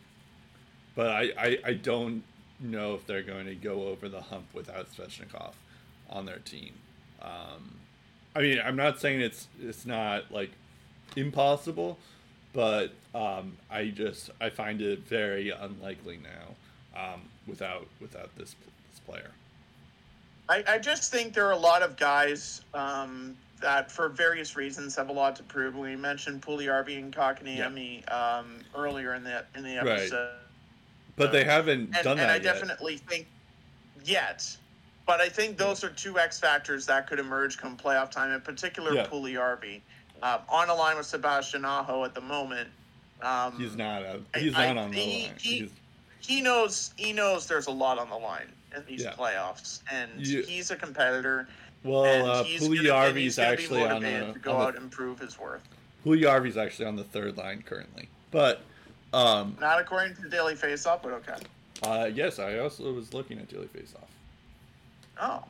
[0.95, 2.23] but I I, I don't
[2.59, 5.53] know if they're going to go over the hump without Svechnikov
[6.09, 6.73] on their team.
[7.25, 7.79] Um,
[8.35, 10.51] I mean, I'm not saying it's it's not like
[11.15, 11.97] impossible,
[12.53, 18.55] but um, I just I find it very unlikely now um, without without this
[18.91, 19.31] this player.
[20.47, 24.95] I, I just think there are a lot of guys um, that, for various reasons,
[24.95, 25.75] have a lot to prove.
[25.75, 29.87] We mentioned Puljujärvi and Kotkaniemi um, earlier in the in the Right.
[30.01, 30.29] episode,
[31.15, 32.43] But they haven't and, done and that And I yet.
[32.43, 33.25] definitely think
[34.03, 34.55] yet.
[35.05, 38.41] But I think those are two X factors that could emerge come playoff time, in
[38.41, 39.05] particular Yeah.
[39.05, 39.81] Puljujärvi.
[40.23, 42.69] Um, on a line with Sebastian Aho at the moment.
[43.21, 45.35] Um, He's not a, I- he's I- not on the he- line.
[45.39, 45.71] he-
[46.21, 49.13] he knows he knows there's a lot on the line in these Yeah.
[49.13, 51.47] playoffs, and You- he's a competitor.
[51.83, 54.01] well, and uh, he's gonna- and he's Puljujärvi's gonna be actually on
[54.33, 55.61] to go on out the and prove his worth.
[56.03, 58.09] Puljujärvi's actually on the third line currently.
[58.31, 58.61] But
[59.13, 61.35] um, Not according to Daily Faceoff, but okay.
[61.83, 64.09] uh, yes, I also was looking at Daily Face Off.
[65.21, 65.43] Oh,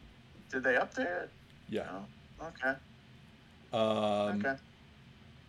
[0.52, 1.30] did they update it?
[1.70, 1.88] Yeah.
[2.42, 2.78] Oh, okay,
[3.74, 4.56] Um, okay.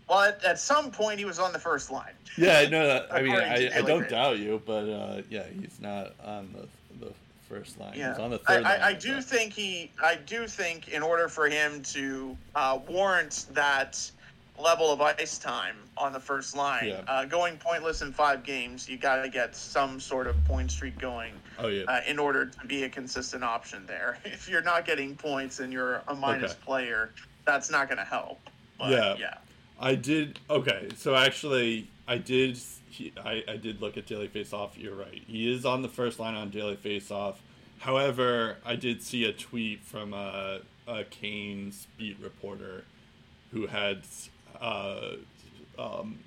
[0.09, 2.13] Well, at, at some point he was on the first line.
[2.39, 6.49] Yeah, no, I mean, I, I don't doubt you, but uh, yeah, he's not on
[6.55, 6.67] the
[7.05, 7.13] the
[7.49, 7.93] first line.
[7.97, 8.81] Yeah, He's on the I, third line.
[8.81, 9.91] I, I do but- think he.
[10.03, 14.11] I do think in order for him to uh, warrant that
[14.59, 17.01] level of ice time on the first line, Yeah.
[17.09, 20.99] uh, going pointless in five games, you got to get some sort of point streak
[20.99, 21.85] going Oh yeah.
[21.85, 24.19] uh, in order to be a consistent option there.
[24.25, 26.61] If you're not getting points and you're a minus Okay.
[26.65, 27.11] player,
[27.45, 28.41] that's not going to help.
[28.79, 29.17] But, Yeah.
[29.19, 29.35] yeah.
[29.81, 30.39] I did.
[30.49, 32.59] Okay, so actually, I did.
[32.89, 34.79] He, I, I did look at Daily Face Off.
[34.79, 35.23] You're right.
[35.27, 37.43] He is on the first line on Daily Face Off.
[37.81, 42.85] However, I did see a tweet from a, a Canes beat reporter
[43.53, 44.03] who had
[44.61, 45.17] uh,
[45.79, 46.19] um,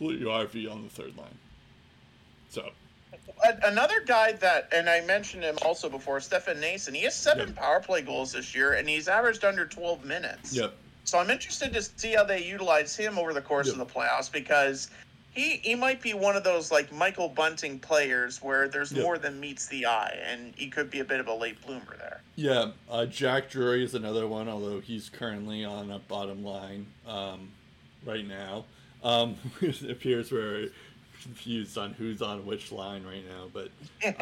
[0.00, 1.36] Puljujärvi on the third line.
[2.50, 2.70] So,
[3.62, 6.94] Another guy that, and I mentioned him also before, Stefan Noesen.
[6.94, 7.56] He has seven Yep.
[7.56, 10.54] power play goals this year, and he's averaged under 12 minutes.
[10.54, 10.74] yep.
[11.04, 13.76] So I'm interested to see how they utilize him over the course Yep.
[13.76, 14.90] of the playoffs because
[15.32, 19.02] he he might be one of those like Michael Bunting players where there's Yep.
[19.02, 21.96] more than meets the eye, and he could be a bit of a late bloomer
[21.98, 22.20] there.
[22.36, 27.48] Yeah, uh, Jack Drury is another one, although he's currently on a bottom line um,
[28.04, 28.64] right now.
[29.02, 30.68] Um, it appears we're
[31.22, 33.70] confused on who's on which line right now, but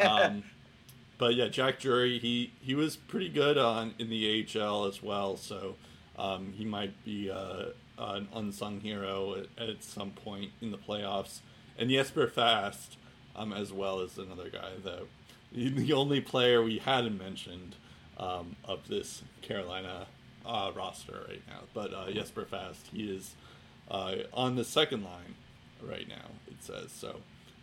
[0.05, 0.43] um,
[1.17, 5.37] but yeah, Jack Drury he he was pretty good on in the AHL as well,
[5.37, 5.75] so
[6.17, 7.65] um, he might be uh,
[7.97, 11.39] an unsung hero at, at some point in the playoffs.
[11.77, 12.97] And Jesper Fast,
[13.35, 15.03] um, as well as another guy that
[15.51, 17.75] the only player we hadn't mentioned
[18.17, 20.07] um, of this Carolina
[20.45, 21.61] uh, roster right now.
[21.73, 23.35] But uh, Jesper Fast, he is
[23.89, 25.35] uh, on the second line
[25.81, 26.29] right now.
[26.47, 27.17] It says so.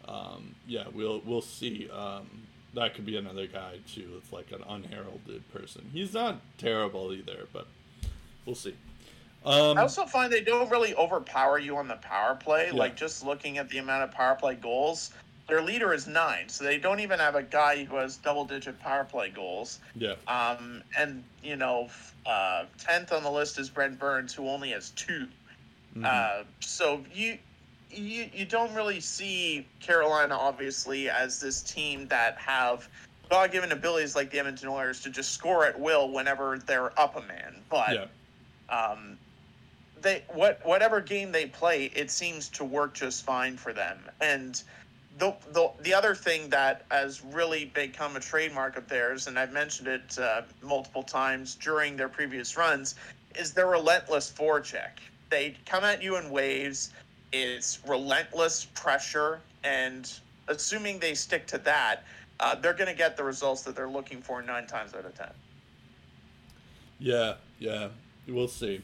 [0.08, 1.88] Um, yeah, we'll we'll see.
[1.90, 2.26] Um,
[2.74, 4.12] that could be another guy too.
[4.18, 5.88] It's like an unheralded person.
[5.92, 7.66] He's not terrible either, but
[8.44, 8.74] we'll see.
[9.44, 12.66] Um, I also find they don't really overpower you on the power play.
[12.66, 12.78] Yeah.
[12.78, 15.12] Like just looking at the amount of power play goals,
[15.48, 18.78] their leader is nine, so they don't even have a guy who has double digit
[18.80, 19.78] power play goals.
[19.94, 21.88] yeah, Um, and you know,
[22.26, 25.28] uh, tenth on the list is Brent Burns, who only has 2
[25.96, 26.04] Mhm.
[26.04, 27.38] Uh, so you,
[27.90, 32.88] you you don't really see Carolina obviously as this team that have
[33.30, 37.16] God given abilities like the Edmonton Oilers to just score at will whenever they're up
[37.16, 37.62] a man.
[37.70, 38.06] But yeah,
[38.68, 39.18] um,
[40.00, 43.98] they what whatever game they play, it seems to work just fine for them.
[44.20, 44.62] And
[45.18, 49.52] the the the other thing that has really become a trademark of theirs, and I've
[49.52, 52.96] mentioned it uh, multiple times during their previous runs,
[53.34, 54.98] is their relentless forecheck.
[55.30, 56.92] They come at you in waves.
[57.32, 60.10] It's relentless pressure, and
[60.48, 62.04] assuming they stick to that,
[62.40, 65.14] uh, they're going to get the results that they're looking for nine times out of
[65.14, 65.30] ten.
[66.98, 67.88] yeah, yeah.
[68.28, 68.82] We'll see.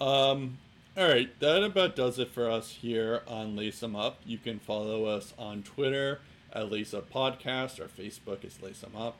[0.00, 0.58] Um,
[0.96, 4.20] all right, that about does it for us here on Lace Lace 'em Up.
[4.26, 6.20] You can follow us on Twitter
[6.52, 7.80] at Lace Up Podcast.
[7.80, 9.16] Our Facebook is Lace Lace 'em Up.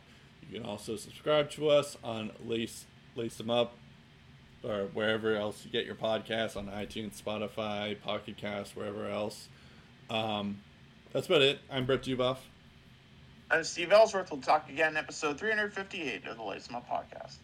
[0.48, 3.74] You can also subscribe to us on Lace Lace 'em Up
[4.62, 9.48] or wherever else you get your podcasts on iTunes, Spotify, Pocket Cast, wherever else.
[10.08, 10.58] Um,
[11.12, 11.60] that's about it.
[11.70, 12.38] I'm Brett Duboff.
[13.50, 14.30] I'm Steve Ellsworth.
[14.30, 17.36] We'll talk again in episode 358 of the Lace 'em Up podcast.